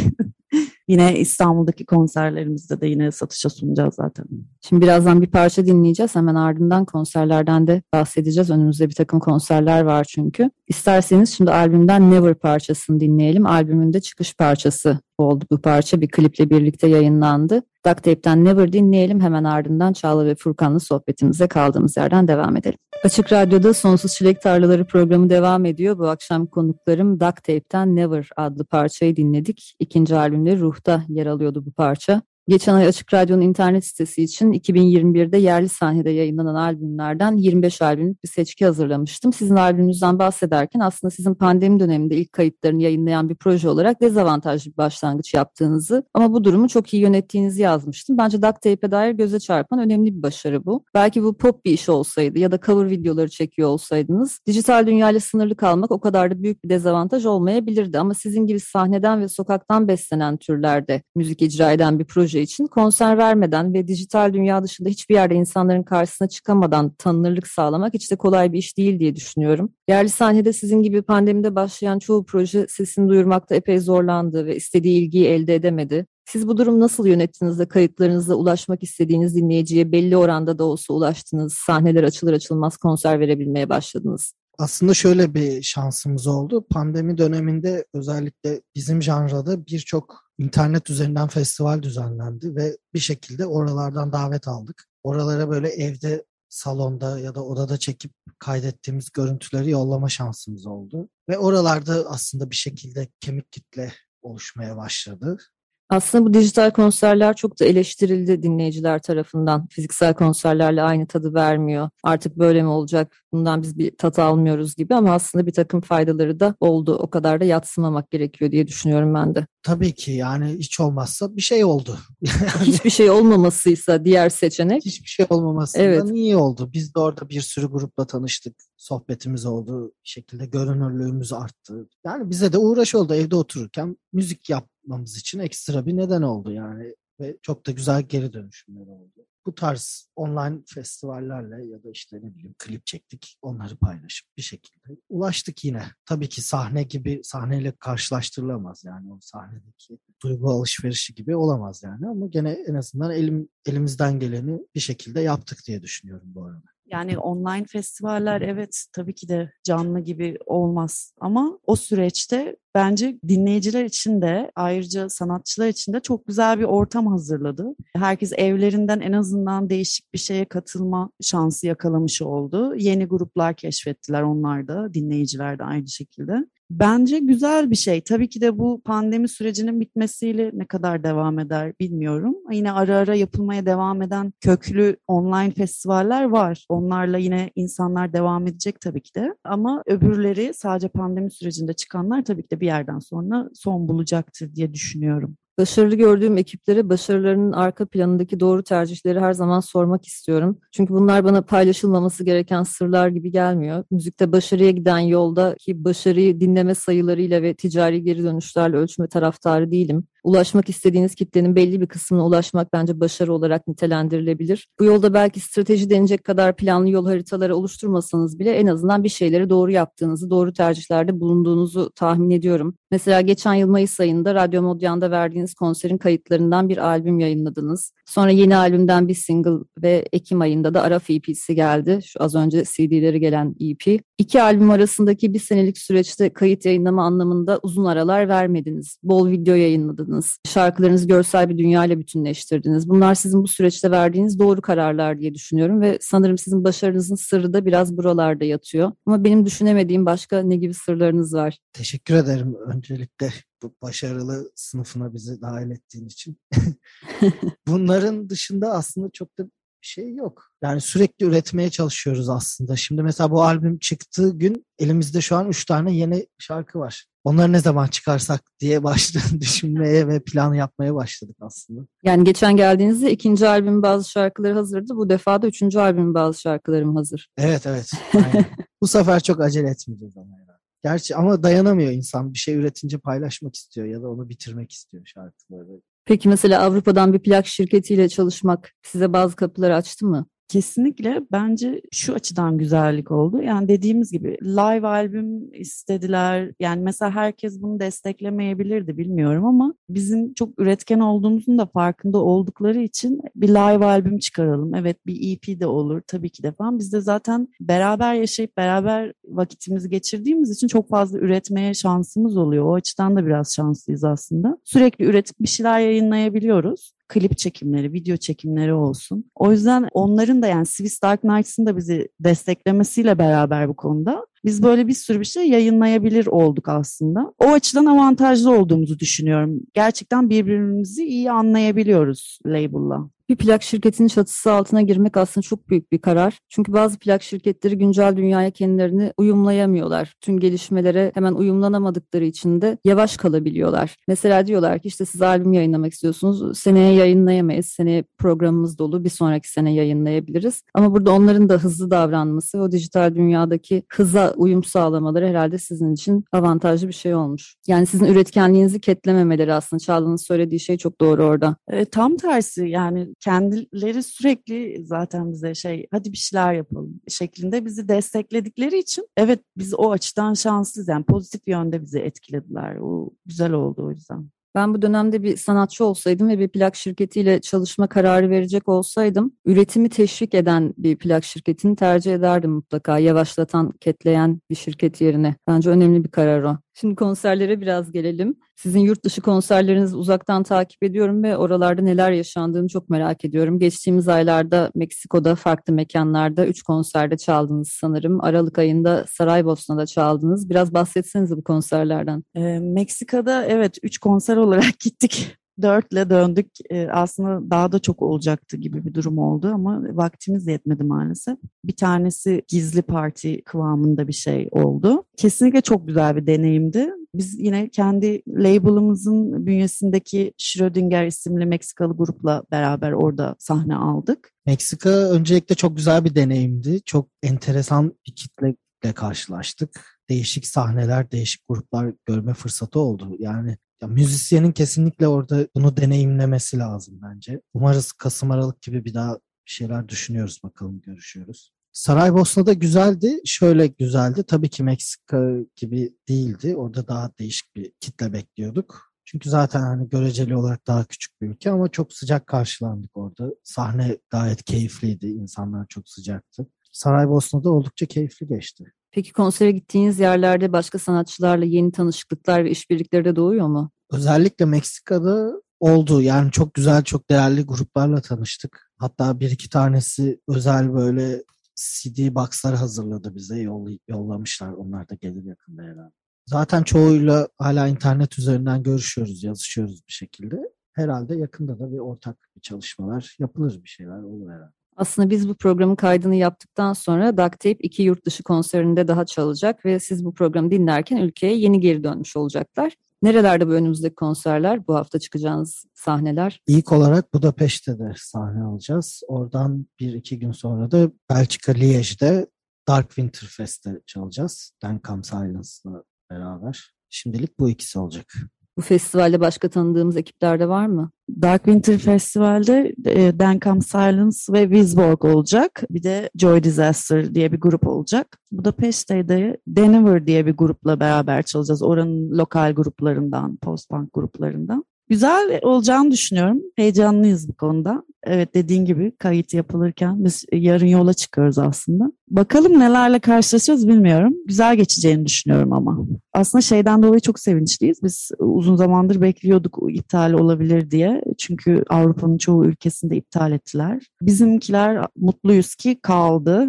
Yine 0.88 1.18
İstanbul'daki 1.18 1.86
konserlerimizde 1.86 2.80
de 2.80 2.86
yine 2.86 3.10
satışa 3.10 3.48
sunacağız 3.48 3.94
zaten. 3.94 4.26
Şimdi 4.68 4.82
birazdan 4.82 5.22
bir 5.22 5.30
parça 5.30 5.66
dinleyeceğiz. 5.66 6.16
Hemen 6.16 6.34
ardından 6.34 6.84
konserlerden 6.84 7.66
de 7.66 7.82
bahsedeceğiz. 7.92 8.50
Önümüzde 8.50 8.88
bir 8.88 8.94
takım 8.94 9.20
konserler 9.20 9.82
var 9.82 10.04
çünkü. 10.04 10.50
İsterseniz 10.68 11.30
şimdi 11.30 11.50
albümden 11.50 12.10
Never 12.10 12.34
parçasını 12.34 13.00
dinleyelim. 13.00 13.46
Albümün 13.46 13.92
de 13.92 14.00
çıkış 14.00 14.36
parçası 14.36 15.00
oldu 15.18 15.44
bu 15.50 15.58
parça. 15.58 16.00
Bir 16.00 16.08
kliple 16.08 16.50
birlikte 16.50 16.88
yayınlandı. 16.88 17.62
Duct 17.86 18.02
Tape'den 18.02 18.44
Never 18.44 18.72
dinleyelim. 18.72 19.20
Hemen 19.20 19.44
ardından 19.44 19.92
Çağla 19.92 20.26
ve 20.26 20.34
Furkan'la 20.34 20.80
sohbetimize 20.80 21.46
kaldığımız 21.46 21.96
yerden 21.96 22.28
devam 22.28 22.56
edelim. 22.56 22.78
Açık 23.04 23.32
Radyo'da 23.32 23.74
Sonsuz 23.74 24.12
Çilek 24.12 24.42
Tarlaları 24.42 24.86
programı 24.86 25.30
devam 25.30 25.64
ediyor. 25.64 25.98
Bu 25.98 26.08
akşam 26.08 26.46
konuklarım 26.46 27.20
Duct 27.20 27.44
Tape'ten 27.44 27.96
Never 27.96 28.28
adlı 28.36 28.64
parçayı 28.64 29.16
dinledik. 29.16 29.74
İkinci 29.80 30.16
albümde 30.16 30.58
Ruh'ta 30.58 31.04
yer 31.08 31.26
alıyordu 31.26 31.66
bu 31.66 31.72
parça. 31.72 32.22
Geçen 32.48 32.74
ay 32.74 32.86
Açık 32.86 33.14
Radyo'nun 33.14 33.42
internet 33.42 33.84
sitesi 33.84 34.22
için 34.22 34.52
2021'de 34.52 35.38
yerli 35.38 35.68
sahnede 35.68 36.10
yayınlanan 36.10 36.54
albümlerden 36.54 37.36
25 37.36 37.82
albümlük 37.82 38.24
bir 38.24 38.28
seçki 38.28 38.64
hazırlamıştım. 38.64 39.32
Sizin 39.32 39.56
albümünüzden 39.56 40.18
bahsederken 40.18 40.80
aslında 40.80 41.10
sizin 41.10 41.34
pandemi 41.34 41.80
döneminde 41.80 42.16
ilk 42.16 42.32
kayıtlarını 42.32 42.82
yayınlayan 42.82 43.28
bir 43.28 43.34
proje 43.34 43.68
olarak 43.68 44.00
dezavantajlı 44.00 44.72
bir 44.72 44.76
başlangıç 44.76 45.34
yaptığınızı 45.34 46.04
ama 46.14 46.32
bu 46.32 46.44
durumu 46.44 46.68
çok 46.68 46.94
iyi 46.94 47.02
yönettiğinizi 47.02 47.62
yazmıştım. 47.62 48.18
Bence 48.18 48.42
duct 48.42 48.62
tape'e 48.62 48.90
dair 48.90 49.12
göze 49.12 49.40
çarpan 49.40 49.78
önemli 49.78 50.16
bir 50.16 50.22
başarı 50.22 50.64
bu. 50.64 50.84
Belki 50.94 51.22
bu 51.22 51.36
pop 51.36 51.64
bir 51.64 51.72
iş 51.72 51.88
olsaydı 51.88 52.38
ya 52.38 52.52
da 52.52 52.58
cover 52.66 52.90
videoları 52.90 53.28
çekiyor 53.28 53.68
olsaydınız 53.68 54.40
dijital 54.46 54.86
dünyayla 54.86 55.20
sınırlı 55.20 55.56
kalmak 55.56 55.90
o 55.90 56.00
kadar 56.00 56.30
da 56.30 56.42
büyük 56.42 56.64
bir 56.64 56.68
dezavantaj 56.68 57.26
olmayabilirdi 57.26 57.98
ama 57.98 58.14
sizin 58.14 58.46
gibi 58.46 58.60
sahneden 58.60 59.20
ve 59.20 59.28
sokaktan 59.28 59.88
beslenen 59.88 60.36
türlerde 60.36 61.02
müzik 61.14 61.42
icra 61.42 61.72
eden 61.72 61.98
bir 61.98 62.04
proje 62.04 62.35
proje 62.36 62.42
için 62.42 62.66
konser 62.66 63.18
vermeden 63.18 63.74
ve 63.74 63.88
dijital 63.88 64.32
dünya 64.32 64.62
dışında 64.62 64.88
hiçbir 64.88 65.14
yerde 65.14 65.34
insanların 65.34 65.82
karşısına 65.82 66.28
çıkamadan 66.28 66.90
tanınırlık 66.98 67.46
sağlamak 67.46 67.94
hiç 67.94 68.10
de 68.10 68.16
kolay 68.16 68.52
bir 68.52 68.58
iş 68.58 68.76
değil 68.76 69.00
diye 69.00 69.16
düşünüyorum. 69.16 69.72
Yerli 69.88 70.08
sahnede 70.08 70.52
sizin 70.52 70.82
gibi 70.82 71.02
pandemide 71.02 71.54
başlayan 71.54 71.98
çoğu 71.98 72.24
proje 72.24 72.66
sesini 72.68 73.08
duyurmakta 73.08 73.54
epey 73.54 73.78
zorlandı 73.78 74.46
ve 74.46 74.56
istediği 74.56 75.02
ilgiyi 75.02 75.26
elde 75.26 75.54
edemedi. 75.54 76.06
Siz 76.24 76.48
bu 76.48 76.56
durum 76.56 76.80
nasıl 76.80 77.06
yönettiniz 77.06 77.58
de 77.58 77.68
kayıtlarınızla 77.68 78.34
ulaşmak 78.34 78.82
istediğiniz 78.82 79.36
dinleyiciye 79.36 79.92
belli 79.92 80.16
oranda 80.16 80.58
da 80.58 80.64
olsa 80.64 80.94
ulaştınız, 80.94 81.54
sahneler 81.54 82.04
açılır 82.04 82.32
açılmaz 82.32 82.76
konser 82.76 83.20
verebilmeye 83.20 83.68
başladınız? 83.68 84.32
Aslında 84.58 84.94
şöyle 84.94 85.34
bir 85.34 85.62
şansımız 85.62 86.26
oldu. 86.26 86.66
Pandemi 86.70 87.18
döneminde 87.18 87.86
özellikle 87.94 88.62
bizim 88.74 89.02
janrada 89.02 89.66
birçok 89.66 90.30
internet 90.38 90.90
üzerinden 90.90 91.28
festival 91.28 91.82
düzenlendi 91.82 92.56
ve 92.56 92.76
bir 92.94 92.98
şekilde 92.98 93.46
oralardan 93.46 94.12
davet 94.12 94.48
aldık. 94.48 94.84
Oralara 95.02 95.50
böyle 95.50 95.68
evde 95.68 96.24
salonda 96.48 97.18
ya 97.18 97.34
da 97.34 97.44
odada 97.44 97.78
çekip 97.78 98.12
kaydettiğimiz 98.38 99.10
görüntüleri 99.12 99.70
yollama 99.70 100.08
şansımız 100.08 100.66
oldu. 100.66 101.08
Ve 101.28 101.38
oralarda 101.38 102.04
aslında 102.08 102.50
bir 102.50 102.56
şekilde 102.56 103.08
kemik 103.20 103.52
kitle 103.52 103.92
oluşmaya 104.22 104.76
başladı. 104.76 105.38
Aslında 105.88 106.24
bu 106.24 106.34
dijital 106.34 106.70
konserler 106.70 107.36
çok 107.36 107.60
da 107.60 107.64
eleştirildi 107.64 108.42
dinleyiciler 108.42 109.02
tarafından. 109.02 109.66
Fiziksel 109.66 110.14
konserlerle 110.14 110.82
aynı 110.82 111.06
tadı 111.06 111.34
vermiyor. 111.34 111.90
Artık 112.02 112.38
böyle 112.38 112.62
mi 112.62 112.68
olacak? 112.68 113.22
Bundan 113.32 113.62
biz 113.62 113.78
bir 113.78 113.96
tat 113.96 114.18
almıyoruz 114.18 114.76
gibi 114.76 114.94
ama 114.94 115.14
aslında 115.14 115.46
bir 115.46 115.52
takım 115.52 115.80
faydaları 115.80 116.40
da 116.40 116.54
oldu. 116.60 116.98
O 116.98 117.10
kadar 117.10 117.40
da 117.40 117.44
yatsımamak 117.44 118.10
gerekiyor 118.10 118.50
diye 118.50 118.66
düşünüyorum 118.66 119.14
ben 119.14 119.34
de. 119.34 119.46
Tabii 119.66 119.94
ki 119.94 120.12
yani 120.12 120.56
hiç 120.58 120.80
olmazsa 120.80 121.36
bir 121.36 121.42
şey 121.42 121.64
oldu. 121.64 121.98
Hiçbir 122.60 122.90
şey 122.90 123.10
olmamasıysa 123.10 124.04
diğer 124.04 124.28
seçenek. 124.28 124.84
Hiçbir 124.84 125.08
şey 125.08 125.26
olmamasından 125.30 125.86
evet. 125.86 126.10
iyi 126.14 126.36
oldu. 126.36 126.70
Biz 126.72 126.94
de 126.94 126.98
orada 126.98 127.28
bir 127.28 127.40
sürü 127.40 127.66
grupla 127.66 128.06
tanıştık. 128.06 128.56
Sohbetimiz 128.76 129.46
oldu. 129.46 129.86
Bir 129.86 130.08
şekilde 130.08 130.46
görünürlüğümüz 130.46 131.32
arttı. 131.32 131.88
Yani 132.04 132.30
bize 132.30 132.52
de 132.52 132.58
uğraş 132.58 132.94
oldu 132.94 133.14
evde 133.14 133.36
otururken 133.36 133.96
müzik 134.12 134.50
yap 134.50 134.68
yapmamız 134.86 135.16
için 135.16 135.38
ekstra 135.38 135.86
bir 135.86 135.96
neden 135.96 136.22
oldu 136.22 136.52
yani 136.52 136.94
ve 137.20 137.36
çok 137.42 137.66
da 137.66 137.70
güzel 137.70 138.02
geri 138.02 138.32
dönüşümler 138.32 138.86
oldu. 138.86 139.26
Bu 139.46 139.54
tarz 139.54 140.10
online 140.16 140.62
festivallerle 140.66 141.66
ya 141.66 141.82
da 141.82 141.90
işte 141.90 142.16
ne 142.16 142.34
bileyim 142.34 142.54
klip 142.58 142.86
çektik 142.86 143.38
onları 143.42 143.76
paylaşıp 143.76 144.28
bir 144.36 144.42
şekilde 144.42 145.00
ulaştık 145.08 145.64
yine. 145.64 145.82
Tabii 146.04 146.28
ki 146.28 146.42
sahne 146.42 146.82
gibi 146.82 147.20
sahneyle 147.24 147.72
karşılaştırılamaz 147.72 148.84
yani 148.84 149.12
o 149.12 149.18
sahnedeki 149.20 149.98
duygu 150.22 150.50
alışverişi 150.50 151.14
gibi 151.14 151.36
olamaz 151.36 151.82
yani 151.84 152.08
ama 152.08 152.26
gene 152.26 152.50
en 152.52 152.74
azından 152.74 153.10
elim 153.10 153.48
elimizden 153.66 154.20
geleni 154.20 154.60
bir 154.74 154.80
şekilde 154.80 155.20
yaptık 155.20 155.58
diye 155.66 155.82
düşünüyorum 155.82 156.34
bu 156.34 156.44
arada. 156.44 156.75
Yani 156.86 157.18
online 157.18 157.64
festivaller 157.64 158.40
evet 158.40 158.84
tabii 158.92 159.14
ki 159.14 159.28
de 159.28 159.52
canlı 159.64 160.00
gibi 160.00 160.36
olmaz 160.46 161.12
ama 161.20 161.58
o 161.66 161.76
süreçte 161.76 162.56
bence 162.74 163.18
dinleyiciler 163.28 163.84
için 163.84 164.22
de 164.22 164.52
ayrıca 164.54 165.08
sanatçılar 165.08 165.68
için 165.68 165.92
de 165.92 166.00
çok 166.00 166.26
güzel 166.26 166.58
bir 166.58 166.64
ortam 166.64 167.06
hazırladı. 167.06 167.66
Herkes 167.96 168.32
evlerinden 168.36 169.00
en 169.00 169.12
azından 169.12 169.70
değişik 169.70 170.12
bir 170.14 170.18
şeye 170.18 170.44
katılma 170.44 171.10
şansı 171.22 171.66
yakalamış 171.66 172.22
oldu. 172.22 172.74
Yeni 172.76 173.06
gruplar 173.06 173.54
keşfettiler 173.56 174.22
onlar 174.22 174.68
da, 174.68 174.94
dinleyiciler 174.94 175.58
de 175.58 175.64
aynı 175.64 175.88
şekilde. 175.88 176.46
Bence 176.70 177.18
güzel 177.18 177.70
bir 177.70 177.76
şey. 177.76 178.00
Tabii 178.00 178.28
ki 178.28 178.40
de 178.40 178.58
bu 178.58 178.82
pandemi 178.84 179.28
sürecinin 179.28 179.80
bitmesiyle 179.80 180.50
ne 180.54 180.66
kadar 180.66 181.04
devam 181.04 181.38
eder 181.38 181.72
bilmiyorum. 181.80 182.34
Yine 182.52 182.72
ara 182.72 182.96
ara 182.96 183.14
yapılmaya 183.14 183.66
devam 183.66 184.02
eden 184.02 184.32
köklü 184.40 184.96
online 185.06 185.50
festivaller 185.50 186.24
var. 186.24 186.66
Onlarla 186.68 187.18
yine 187.18 187.50
insanlar 187.54 188.12
devam 188.12 188.46
edecek 188.46 188.80
tabii 188.80 189.02
ki 189.02 189.14
de. 189.14 189.34
Ama 189.44 189.82
öbürleri 189.86 190.54
sadece 190.54 190.88
pandemi 190.88 191.30
sürecinde 191.30 191.72
çıkanlar 191.72 192.24
tabii 192.24 192.42
ki 192.42 192.50
de 192.50 192.60
bir 192.60 192.66
yerden 192.66 192.98
sonra 192.98 193.50
son 193.54 193.88
bulacaktır 193.88 194.54
diye 194.54 194.72
düşünüyorum. 194.74 195.36
Başarılı 195.58 195.94
gördüğüm 195.94 196.38
ekiplere 196.38 196.88
başarılarının 196.88 197.52
arka 197.52 197.86
planındaki 197.86 198.40
doğru 198.40 198.62
tercihleri 198.62 199.20
her 199.20 199.32
zaman 199.32 199.60
sormak 199.60 200.06
istiyorum. 200.06 200.58
Çünkü 200.72 200.94
bunlar 200.94 201.24
bana 201.24 201.42
paylaşılmaması 201.42 202.24
gereken 202.24 202.62
sırlar 202.62 203.08
gibi 203.08 203.30
gelmiyor. 203.30 203.84
Müzikte 203.90 204.32
başarıya 204.32 204.70
giden 204.70 204.98
yolda 204.98 205.54
ki 205.58 205.84
başarıyı 205.84 206.40
dinleme 206.40 206.74
sayılarıyla 206.74 207.42
ve 207.42 207.54
ticari 207.54 208.02
geri 208.02 208.24
dönüşlerle 208.24 208.76
ölçme 208.76 209.06
taraftarı 209.06 209.70
değilim 209.70 210.06
ulaşmak 210.26 210.68
istediğiniz 210.68 211.14
kitlenin 211.14 211.56
belli 211.56 211.80
bir 211.80 211.86
kısmına 211.86 212.26
ulaşmak 212.26 212.72
bence 212.72 213.00
başarı 213.00 213.32
olarak 213.32 213.68
nitelendirilebilir. 213.68 214.68
Bu 214.80 214.84
yolda 214.84 215.14
belki 215.14 215.40
strateji 215.40 215.90
denecek 215.90 216.24
kadar 216.24 216.56
planlı 216.56 216.90
yol 216.90 217.06
haritaları 217.06 217.56
oluşturmasanız 217.56 218.38
bile 218.38 218.50
en 218.50 218.66
azından 218.66 219.04
bir 219.04 219.08
şeyleri 219.08 219.50
doğru 219.50 219.70
yaptığınızı, 219.70 220.30
doğru 220.30 220.52
tercihlerde 220.52 221.20
bulunduğunuzu 221.20 221.90
tahmin 221.94 222.30
ediyorum. 222.30 222.74
Mesela 222.90 223.20
geçen 223.20 223.54
yıl 223.54 223.68
Mayıs 223.68 224.00
ayında 224.00 224.34
Radyo 224.34 224.62
Modyan'da 224.62 225.10
verdiğiniz 225.10 225.54
konserin 225.54 225.98
kayıtlarından 225.98 226.68
bir 226.68 226.78
albüm 226.78 227.20
yayınladınız. 227.20 227.92
Sonra 228.06 228.30
yeni 228.30 228.56
albümden 228.56 229.08
bir 229.08 229.14
single 229.14 229.64
ve 229.82 230.04
Ekim 230.12 230.40
ayında 230.40 230.74
da 230.74 230.82
Araf 230.82 231.10
EP'si 231.10 231.54
geldi. 231.54 232.00
Şu 232.04 232.22
az 232.22 232.34
önce 232.34 232.64
CD'leri 232.64 233.20
gelen 233.20 233.54
EP. 233.60 234.00
İki 234.18 234.42
albüm 234.42 234.70
arasındaki 234.70 235.34
bir 235.34 235.38
senelik 235.38 235.78
süreçte 235.78 236.32
kayıt 236.32 236.64
yayınlama 236.64 237.04
anlamında 237.04 237.60
uzun 237.62 237.84
aralar 237.84 238.28
vermediniz. 238.28 238.98
Bol 239.02 239.28
video 239.28 239.54
yayınladınız 239.54 240.15
yaptınız. 240.16 240.38
Şarkılarınızı 240.46 241.08
görsel 241.08 241.48
bir 241.48 241.58
dünyayla 241.58 241.98
bütünleştirdiniz. 241.98 242.88
Bunlar 242.88 243.14
sizin 243.14 243.42
bu 243.42 243.48
süreçte 243.48 243.90
verdiğiniz 243.90 244.38
doğru 244.38 244.60
kararlar 244.60 245.20
diye 245.20 245.34
düşünüyorum 245.34 245.80
ve 245.80 245.98
sanırım 246.00 246.38
sizin 246.38 246.64
başarınızın 246.64 247.16
sırrı 247.16 247.52
da 247.52 247.66
biraz 247.66 247.96
buralarda 247.96 248.44
yatıyor. 248.44 248.92
Ama 249.06 249.24
benim 249.24 249.46
düşünemediğim 249.46 250.06
başka 250.06 250.42
ne 250.42 250.56
gibi 250.56 250.74
sırlarınız 250.74 251.34
var? 251.34 251.58
Teşekkür 251.72 252.14
ederim 252.14 252.56
öncelikle 252.66 253.30
bu 253.62 253.74
başarılı 253.82 254.50
sınıfına 254.54 255.14
bizi 255.14 255.40
dahil 255.40 255.70
ettiğin 255.70 256.06
için. 256.06 256.36
Bunların 257.68 258.28
dışında 258.28 258.72
aslında 258.72 259.10
çok 259.12 259.38
da 259.38 259.44
şey 259.86 260.14
yok. 260.14 260.42
Yani 260.62 260.80
sürekli 260.80 261.26
üretmeye 261.26 261.70
çalışıyoruz 261.70 262.28
aslında. 262.28 262.76
Şimdi 262.76 263.02
mesela 263.02 263.30
bu 263.30 263.42
albüm 263.42 263.78
çıktığı 263.78 264.38
gün 264.38 264.66
elimizde 264.78 265.20
şu 265.20 265.36
an 265.36 265.48
üç 265.48 265.64
tane 265.64 265.92
yeni 265.92 266.26
şarkı 266.38 266.78
var. 266.78 267.06
Onları 267.24 267.52
ne 267.52 267.60
zaman 267.60 267.86
çıkarsak 267.86 268.40
diye 268.60 268.84
başladım 268.84 269.40
düşünmeye 269.40 270.08
ve 270.08 270.20
plan 270.20 270.54
yapmaya 270.54 270.94
başladık 270.94 271.36
aslında. 271.40 271.86
Yani 272.02 272.24
geçen 272.24 272.56
geldiğinizde 272.56 273.10
ikinci 273.10 273.48
albümün 273.48 273.82
bazı 273.82 274.10
şarkıları 274.10 274.54
hazırdı. 274.54 274.96
Bu 274.96 275.10
defa 275.10 275.42
da 275.42 275.46
üçüncü 275.46 275.78
albümün 275.78 276.14
bazı 276.14 276.40
şarkılarım 276.40 276.96
hazır. 276.96 277.28
Evet 277.38 277.66
evet. 277.66 277.90
bu 278.82 278.86
sefer 278.86 279.20
çok 279.20 279.40
acele 279.40 279.70
etmeyeceğiz 279.70 280.16
ama 280.16 280.36
herhalde. 280.36 280.60
Gerçi 280.84 281.16
ama 281.16 281.42
dayanamıyor 281.42 281.92
insan. 281.92 282.32
Bir 282.32 282.38
şey 282.38 282.54
üretince 282.54 282.98
paylaşmak 282.98 283.54
istiyor 283.54 283.86
ya 283.86 284.02
da 284.02 284.10
onu 284.10 284.28
bitirmek 284.28 284.72
istiyor 284.72 285.02
şarkıları. 285.06 285.80
Peki 286.06 286.28
mesela 286.28 286.62
Avrupa'dan 286.62 287.12
bir 287.12 287.18
plak 287.18 287.46
şirketiyle 287.46 288.08
çalışmak 288.08 288.72
size 288.82 289.12
bazı 289.12 289.36
kapıları 289.36 289.76
açtı 289.76 290.06
mı? 290.06 290.26
Kesinlikle 290.48 291.20
bence 291.32 291.82
şu 291.92 292.14
açıdan 292.14 292.58
güzellik 292.58 293.10
oldu. 293.10 293.42
Yani 293.42 293.68
dediğimiz 293.68 294.12
gibi 294.12 294.38
live 294.42 294.86
albüm 294.86 295.54
istediler. 295.54 296.52
Yani 296.60 296.82
mesela 296.82 297.10
herkes 297.10 297.62
bunu 297.62 297.80
desteklemeyebilirdi 297.80 298.98
bilmiyorum 298.98 299.44
ama 299.44 299.74
bizim 299.88 300.34
çok 300.34 300.60
üretken 300.60 301.00
olduğumuzun 301.00 301.58
da 301.58 301.66
farkında 301.66 302.18
oldukları 302.18 302.82
için 302.82 303.20
bir 303.36 303.48
live 303.48 303.84
albüm 303.84 304.18
çıkaralım. 304.18 304.74
Evet 304.74 305.06
bir 305.06 305.32
EP 305.32 305.60
de 305.60 305.66
olur 305.66 306.00
tabii 306.06 306.30
ki 306.30 306.42
de 306.42 306.52
falan. 306.52 306.78
Biz 306.78 306.92
de 306.92 307.00
zaten 307.00 307.48
beraber 307.60 308.14
yaşayıp 308.14 308.56
beraber 308.56 309.12
vakitimizi 309.24 309.90
geçirdiğimiz 309.90 310.50
için 310.50 310.68
çok 310.68 310.88
fazla 310.88 311.18
üretmeye 311.18 311.74
şansımız 311.74 312.36
oluyor. 312.36 312.64
O 312.64 312.74
açıdan 312.74 313.16
da 313.16 313.26
biraz 313.26 313.54
şanslıyız 313.54 314.04
aslında. 314.04 314.58
Sürekli 314.64 315.04
üretip 315.04 315.40
bir 315.40 315.48
şeyler 315.48 315.80
yayınlayabiliyoruz. 315.80 316.95
Klip 317.08 317.38
çekimleri, 317.38 317.92
video 317.92 318.16
çekimleri 318.16 318.74
olsun. 318.74 319.30
O 319.34 319.52
yüzden 319.52 319.88
onların 319.92 320.42
da 320.42 320.46
yani 320.46 320.66
Swiss 320.66 321.02
Dark 321.02 321.20
Knights'ın 321.20 321.66
da 321.66 321.76
bizi 321.76 322.08
desteklemesiyle 322.20 323.18
beraber 323.18 323.68
bu 323.68 323.76
konuda 323.76 324.26
biz 324.46 324.62
böyle 324.62 324.86
bir 324.86 324.92
sürü 324.92 325.20
bir 325.20 325.24
şey 325.24 325.48
yayınlayabilir 325.48 326.26
olduk 326.26 326.68
aslında. 326.68 327.32
O 327.38 327.46
açıdan 327.46 327.86
avantajlı 327.86 328.58
olduğumuzu 328.58 328.98
düşünüyorum. 328.98 329.60
Gerçekten 329.74 330.30
birbirimizi 330.30 331.04
iyi 331.04 331.30
anlayabiliyoruz 331.30 332.38
label'la. 332.46 333.08
Bir 333.28 333.36
plak 333.36 333.62
şirketinin 333.62 334.08
çatısı 334.08 334.52
altına 334.52 334.82
girmek 334.82 335.16
aslında 335.16 335.42
çok 335.42 335.68
büyük 335.68 335.92
bir 335.92 335.98
karar. 335.98 336.38
Çünkü 336.48 336.72
bazı 336.72 336.98
plak 336.98 337.22
şirketleri 337.22 337.78
güncel 337.78 338.16
dünyaya 338.16 338.50
kendilerini 338.50 339.12
uyumlayamıyorlar. 339.16 340.14
Tüm 340.20 340.40
gelişmelere 340.40 341.12
hemen 341.14 341.32
uyumlanamadıkları 341.32 342.24
için 342.24 342.60
de 342.60 342.78
yavaş 342.84 343.16
kalabiliyorlar. 343.16 343.96
Mesela 344.08 344.46
diyorlar 344.46 344.78
ki 344.78 344.88
işte 344.88 345.04
siz 345.04 345.22
albüm 345.22 345.52
yayınlamak 345.52 345.92
istiyorsunuz. 345.92 346.58
Seneye 346.58 346.94
yayınlayamayız. 346.94 347.66
Seneye 347.66 348.04
programımız 348.18 348.78
dolu. 348.78 349.04
Bir 349.04 349.10
sonraki 349.10 349.50
sene 349.50 349.74
yayınlayabiliriz. 349.74 350.62
Ama 350.74 350.92
burada 350.94 351.12
onların 351.12 351.48
da 351.48 351.54
hızlı 351.54 351.90
davranması 351.90 352.60
o 352.60 352.72
dijital 352.72 353.14
dünyadaki 353.14 353.82
hıza 353.92 354.34
uyum 354.36 354.64
sağlamaları 354.64 355.26
herhalde 355.26 355.58
sizin 355.58 355.92
için 355.92 356.24
avantajlı 356.32 356.88
bir 356.88 356.92
şey 356.92 357.14
olmuş. 357.14 357.56
Yani 357.66 357.86
sizin 357.86 358.06
üretkenliğinizi 358.06 358.80
ketlememeleri 358.80 359.52
aslında 359.52 359.80
Çağla'nın 359.80 360.16
söylediği 360.16 360.60
şey 360.60 360.78
çok 360.78 361.00
doğru 361.00 361.24
orada. 361.24 361.56
E, 361.68 361.84
tam 361.84 362.16
tersi 362.16 362.68
yani 362.68 363.08
kendileri 363.20 364.02
sürekli 364.02 364.86
zaten 364.86 365.32
bize 365.32 365.54
şey 365.54 365.86
hadi 365.90 366.12
bir 366.12 366.16
şeyler 366.16 366.54
yapalım 366.54 367.00
şeklinde 367.08 367.64
bizi 367.64 367.88
destekledikleri 367.88 368.78
için 368.78 369.08
evet 369.16 369.40
biz 369.56 369.74
o 369.74 369.90
açıdan 369.90 370.34
şanslıyız 370.34 370.88
yani 370.88 371.04
pozitif 371.04 371.48
yönde 371.48 371.82
bizi 371.82 371.98
etkilediler. 371.98 372.76
O 372.76 373.10
güzel 373.26 373.52
oldu 373.52 373.86
o 373.86 373.90
yüzden. 373.90 374.28
Ben 374.56 374.74
bu 374.74 374.82
dönemde 374.82 375.22
bir 375.22 375.36
sanatçı 375.36 375.84
olsaydım 375.84 376.28
ve 376.28 376.38
bir 376.38 376.48
plak 376.48 376.76
şirketiyle 376.76 377.40
çalışma 377.40 377.86
kararı 377.86 378.30
verecek 378.30 378.68
olsaydım, 378.68 379.32
üretimi 379.44 379.88
teşvik 379.88 380.34
eden 380.34 380.74
bir 380.78 380.96
plak 380.96 381.24
şirketini 381.24 381.76
tercih 381.76 382.14
ederdim 382.14 382.50
mutlaka. 382.50 382.98
Yavaşlatan, 382.98 383.72
ketleyen 383.80 384.40
bir 384.50 384.54
şirket 384.54 385.00
yerine. 385.00 385.34
Bence 385.48 385.70
önemli 385.70 386.04
bir 386.04 386.10
karar 386.10 386.42
o. 386.42 386.65
Şimdi 386.80 386.94
konserlere 386.94 387.60
biraz 387.60 387.92
gelelim. 387.92 388.36
Sizin 388.56 388.80
yurt 388.80 389.04
dışı 389.04 389.20
konserlerinizi 389.20 389.96
uzaktan 389.96 390.42
takip 390.42 390.82
ediyorum 390.82 391.22
ve 391.22 391.36
oralarda 391.36 391.82
neler 391.82 392.12
yaşandığını 392.12 392.68
çok 392.68 392.90
merak 392.90 393.24
ediyorum. 393.24 393.58
Geçtiğimiz 393.58 394.08
aylarda 394.08 394.70
Meksiko'da 394.74 395.34
farklı 395.34 395.72
mekanlarda 395.72 396.46
3 396.46 396.62
konserde 396.62 397.16
çaldınız 397.16 397.68
sanırım. 397.68 398.24
Aralık 398.24 398.58
ayında 398.58 399.04
Saraybosna'da 399.08 399.86
çaldınız. 399.86 400.50
Biraz 400.50 400.74
bahsetsenize 400.74 401.36
bu 401.36 401.44
konserlerden. 401.44 402.24
E, 402.34 402.58
Meksika'da 402.58 403.44
evet 403.44 403.78
3 403.82 403.98
konser 403.98 404.36
olarak 404.36 404.80
gittik 404.80 405.36
dörtle 405.62 406.10
döndük. 406.10 406.46
E, 406.70 406.88
aslında 406.88 407.50
daha 407.50 407.72
da 407.72 407.78
çok 407.78 408.02
olacaktı 408.02 408.56
gibi 408.56 408.84
bir 408.84 408.94
durum 408.94 409.18
oldu 409.18 409.50
ama 409.54 409.82
vaktimiz 409.96 410.46
yetmedi 410.46 410.84
maalesef. 410.84 411.38
Bir 411.64 411.76
tanesi 411.76 412.42
gizli 412.48 412.82
parti 412.82 413.42
kıvamında 413.44 414.08
bir 414.08 414.12
şey 414.12 414.48
oldu. 414.50 415.04
Kesinlikle 415.16 415.60
çok 415.60 415.86
güzel 415.86 416.16
bir 416.16 416.26
deneyimdi. 416.26 416.90
Biz 417.14 417.40
yine 417.40 417.68
kendi 417.68 418.22
label'ımızın 418.28 419.46
bünyesindeki 419.46 420.32
Schrödinger 420.38 421.06
isimli 421.06 421.46
Meksikalı 421.46 421.96
grupla 421.96 422.42
beraber 422.50 422.92
orada 422.92 423.36
sahne 423.38 423.76
aldık. 423.76 424.32
Meksika 424.46 424.90
öncelikle 424.90 425.54
çok 425.54 425.76
güzel 425.76 426.04
bir 426.04 426.14
deneyimdi. 426.14 426.82
Çok 426.82 427.08
enteresan 427.22 427.92
bir 428.06 428.14
kitleyle 428.14 428.92
karşılaştık. 428.94 429.98
Değişik 430.08 430.46
sahneler, 430.46 431.10
değişik 431.10 431.48
gruplar 431.48 431.92
görme 432.06 432.34
fırsatı 432.34 432.78
oldu. 432.80 433.16
Yani 433.18 433.56
ya 433.82 433.88
müzisyenin 433.88 434.52
kesinlikle 434.52 435.08
orada 435.08 435.48
bunu 435.54 435.76
deneyimlemesi 435.76 436.58
lazım 436.58 437.00
bence. 437.02 437.40
Umarız 437.54 437.92
Kasım 437.92 438.30
Aralık 438.30 438.62
gibi 438.62 438.84
bir 438.84 438.94
daha 438.94 439.14
bir 439.14 439.50
şeyler 439.50 439.88
düşünüyoruz 439.88 440.40
bakalım 440.44 440.80
görüşüyoruz. 440.80 441.52
Saraybosna'da 441.72 442.52
güzeldi. 442.52 443.20
Şöyle 443.24 443.66
güzeldi. 443.66 444.24
Tabii 444.26 444.48
ki 444.48 444.62
Meksika 444.62 445.30
gibi 445.56 445.96
değildi. 446.08 446.56
Orada 446.56 446.88
daha 446.88 447.10
değişik 447.18 447.56
bir 447.56 447.72
kitle 447.80 448.12
bekliyorduk. 448.12 448.92
Çünkü 449.04 449.30
zaten 449.30 449.60
hani 449.60 449.88
göreceli 449.88 450.36
olarak 450.36 450.66
daha 450.66 450.84
küçük 450.84 451.20
bir 451.20 451.28
ülke 451.28 451.50
ama 451.50 451.68
çok 451.68 451.92
sıcak 451.92 452.26
karşılandık 452.26 452.96
orada. 452.96 453.30
Sahne 453.44 453.98
gayet 454.10 454.44
keyifliydi. 454.44 455.06
İnsanlar 455.06 455.66
çok 455.68 455.88
sıcaktı. 455.88 456.46
Saraybosna'da 456.76 457.50
oldukça 457.50 457.86
keyifli 457.86 458.26
geçti. 458.26 458.64
Peki 458.90 459.12
konsere 459.12 459.50
gittiğiniz 459.50 460.00
yerlerde 460.00 460.52
başka 460.52 460.78
sanatçılarla 460.78 461.44
yeni 461.44 461.72
tanışıklıklar 461.72 462.44
ve 462.44 462.50
işbirlikleri 462.50 463.04
de 463.04 463.16
doğuyor 463.16 463.46
mu? 463.46 463.70
Özellikle 463.92 464.44
Meksika'da 464.44 465.42
oldu. 465.60 466.02
Yani 466.02 466.30
çok 466.30 466.54
güzel, 466.54 466.84
çok 466.84 467.10
değerli 467.10 467.42
gruplarla 467.42 468.00
tanıştık. 468.00 468.70
Hatta 468.78 469.20
bir 469.20 469.30
iki 469.30 469.48
tanesi 469.50 470.20
özel 470.28 470.74
böyle 470.74 471.22
CD 471.54 472.14
box'lar 472.14 472.54
hazırladı 472.54 473.14
bize. 473.14 473.42
yollamışlar. 473.88 474.52
Onlar 474.52 474.88
da 474.88 474.94
gelir 474.94 475.24
yakında 475.24 475.62
herhalde. 475.62 475.94
Zaten 476.26 476.62
çoğuyla 476.62 477.28
hala 477.38 477.68
internet 477.68 478.18
üzerinden 478.18 478.62
görüşüyoruz, 478.62 479.24
yazışıyoruz 479.24 479.82
bir 479.88 479.92
şekilde. 479.92 480.36
Herhalde 480.72 481.16
yakında 481.16 481.58
da 481.58 481.72
bir 481.72 481.78
ortak 481.78 482.16
bir 482.36 482.40
çalışmalar 482.40 483.16
yapılır 483.18 483.62
bir 483.62 483.68
şeyler 483.68 484.02
olur 484.02 484.30
herhalde. 484.30 484.52
Aslında 484.76 485.10
biz 485.10 485.28
bu 485.28 485.34
programın 485.34 485.76
kaydını 485.76 486.14
yaptıktan 486.14 486.72
sonra 486.72 487.16
Duct 487.16 487.30
Tape 487.40 487.56
iki 487.60 487.82
yurt 487.82 488.06
dışı 488.06 488.22
konserinde 488.22 488.88
daha 488.88 489.06
çalacak 489.06 489.64
ve 489.64 489.80
siz 489.80 490.04
bu 490.04 490.14
programı 490.14 490.50
dinlerken 490.50 490.96
ülkeye 490.96 491.36
yeni 491.36 491.60
geri 491.60 491.84
dönmüş 491.84 492.16
olacaklar. 492.16 492.72
Nerelerde 493.02 493.48
bu 493.48 493.50
önümüzdeki 493.50 493.94
konserler, 493.94 494.66
bu 494.66 494.74
hafta 494.74 494.98
çıkacağınız 494.98 495.64
sahneler? 495.74 496.40
İlk 496.46 496.72
olarak 496.72 497.14
Budapeşte 497.14 497.78
de 497.78 497.92
sahne 497.96 498.42
alacağız. 498.42 499.02
Oradan 499.08 499.66
bir 499.80 499.92
iki 499.92 500.18
gün 500.18 500.32
sonra 500.32 500.70
da 500.70 500.90
Belçika 501.10 501.52
Liège'de 501.52 502.26
Dark 502.68 502.86
Winter 502.88 503.28
Fest'te 503.28 503.80
çalacağız. 503.86 504.52
Dan 504.62 504.80
Come 504.86 505.02
Silence'la 505.02 505.82
beraber. 506.10 506.74
Şimdilik 506.90 507.38
bu 507.38 507.50
ikisi 507.50 507.78
olacak. 507.78 508.14
Bu 508.56 508.62
festivalde 508.62 509.20
başka 509.20 509.48
tanıdığımız 509.48 509.96
ekipler 509.96 510.40
de 510.40 510.48
var 510.48 510.66
mı? 510.66 510.90
Dark 511.22 511.44
Winter 511.44 511.78
Festival'de 511.78 512.74
e, 512.86 513.18
Denkam 513.18 513.62
Silence 513.62 514.16
ve 514.30 514.42
Wisborg 514.42 515.04
olacak. 515.04 515.62
Bir 515.70 515.82
de 515.82 516.10
Joy 516.16 516.42
Disaster 516.42 517.14
diye 517.14 517.32
bir 517.32 517.40
grup 517.40 517.66
olacak. 517.66 518.18
Budapest'te 518.32 519.08
Denver 519.46 520.06
diye 520.06 520.26
bir 520.26 520.36
grupla 520.36 520.80
beraber 520.80 521.22
çalacağız. 521.22 521.62
Oranın 521.62 522.18
lokal 522.18 522.52
gruplarından, 522.52 523.36
post-punk 523.36 523.92
gruplarından. 523.92 524.64
Güzel 524.88 525.40
olacağını 525.42 525.90
düşünüyorum. 525.90 526.42
Heyecanlıyız 526.56 527.28
bu 527.28 527.34
konuda. 527.34 527.82
Evet 528.06 528.34
dediğin 528.34 528.64
gibi 528.64 528.96
kayıt 528.98 529.34
yapılırken 529.34 530.04
biz 530.04 530.24
yarın 530.32 530.66
yola 530.66 530.94
çıkıyoruz 530.94 531.38
aslında. 531.38 531.92
Bakalım 532.10 532.60
nelerle 532.60 532.98
karşılaşacağız 532.98 533.68
bilmiyorum. 533.68 534.14
Güzel 534.26 534.56
geçeceğini 534.56 535.06
düşünüyorum 535.06 535.52
ama. 535.52 535.86
Aslında 536.12 536.42
şeyden 536.42 536.82
dolayı 536.82 537.00
çok 537.00 537.20
sevinçliyiz. 537.20 537.82
Biz 537.82 538.10
uzun 538.18 538.56
zamandır 538.56 539.00
bekliyorduk 539.00 539.58
iptal 539.68 540.12
olabilir 540.12 540.70
diye. 540.70 541.02
Çünkü 541.18 541.64
Avrupa'nın 541.68 542.18
çoğu 542.18 542.46
ülkesinde 542.46 542.96
iptal 542.96 543.32
ettiler. 543.32 543.82
Bizimkiler 544.02 544.86
mutluyuz 544.96 545.54
ki 545.54 545.78
kaldı. 545.82 546.48